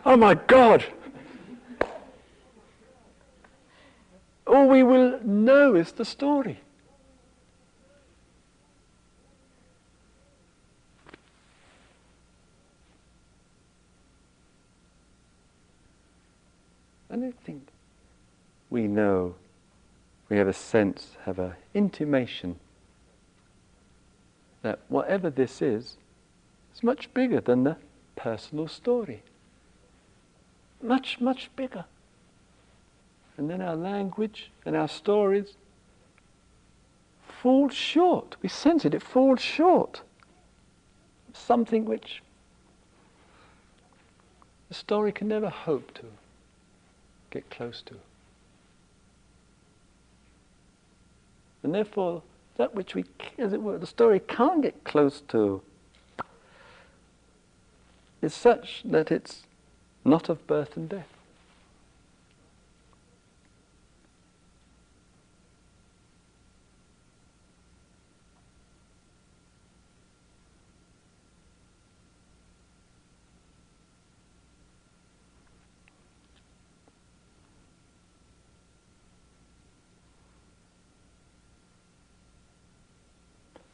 Oh 0.06 0.16
my 0.16 0.36
God. 0.36 0.86
All 4.48 4.68
we 4.68 4.84
will 4.84 5.20
know 5.24 5.76
is 5.76 5.92
the 5.92 6.06
story. 6.06 6.60
I 17.12 17.16
don't 17.16 17.40
think 17.44 17.68
we 18.70 18.84
know, 18.88 19.34
we 20.30 20.38
have 20.38 20.48
a 20.48 20.54
sense, 20.54 21.18
have 21.26 21.40
an 21.40 21.54
intimation 21.74 22.60
that 24.62 24.80
whatever 24.88 25.32
this 25.32 25.64
is, 25.64 25.98
is 26.76 26.84
much 26.84 27.12
bigger 27.16 27.42
than 27.42 27.64
the 27.64 27.76
personal 28.20 28.67
story. 28.67 29.24
Much, 30.84 31.22
much 31.22 31.49
bigger. 31.55 31.86
And 33.38 33.49
then 33.49 33.61
our 33.61 33.78
language 33.78 34.51
and 34.65 34.76
our 34.76 34.89
stories 34.89 35.53
fall 37.41 37.70
short. 37.70 38.36
We 38.41 38.49
sense 38.49 38.84
it, 38.84 38.93
it 38.93 39.01
falls 39.01 39.39
short. 39.39 40.01
Something 41.34 41.86
which 41.86 42.22
the 44.67 44.74
story 44.74 45.13
can 45.13 45.30
never 45.30 45.49
hope 45.49 45.93
to 45.95 46.03
get 47.32 47.49
close 47.49 47.82
to. 47.84 47.95
And 51.63 51.74
therefore, 51.74 52.22
that 52.57 52.76
which 52.76 52.95
we, 52.95 53.05
as 53.38 53.53
it 53.53 53.61
were, 53.61 53.78
the 53.78 53.88
story 53.88 54.20
can't 54.20 54.61
get 54.61 54.84
close 54.84 55.22
to 55.30 55.61
is 58.22 58.34
such 58.34 58.82
that 58.86 59.11
it's 59.11 59.43
not 60.03 60.30
of 60.30 60.45
birth 60.47 60.76
and 60.76 60.89
death. 60.89 61.07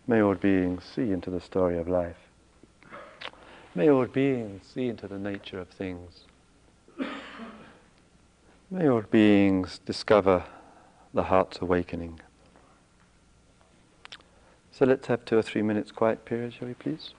May 0.07 0.21
all 0.21 0.35
beings 0.35 0.83
see 0.83 1.11
into 1.11 1.31
the 1.31 1.41
story 1.41 1.79
of 1.79 1.87
life. 1.87 2.24
May 3.77 3.89
all 3.89 4.05
beings 4.05 4.65
see 4.73 4.87
into 4.87 5.05
the 5.05 5.19
nature 5.19 5.59
of 5.59 5.67
things. 5.67 6.21
May 8.71 8.87
all 8.87 9.01
beings 9.01 9.79
discover 9.85 10.45
the 11.13 11.23
heart's 11.23 11.59
awakening. 11.59 12.21
So 14.71 14.85
let's 14.85 15.07
have 15.07 15.25
two 15.25 15.37
or 15.37 15.41
three 15.41 15.61
minutes 15.61 15.91
quiet 15.91 16.23
period, 16.23 16.53
shall 16.53 16.69
we 16.69 16.73
please? 16.73 17.13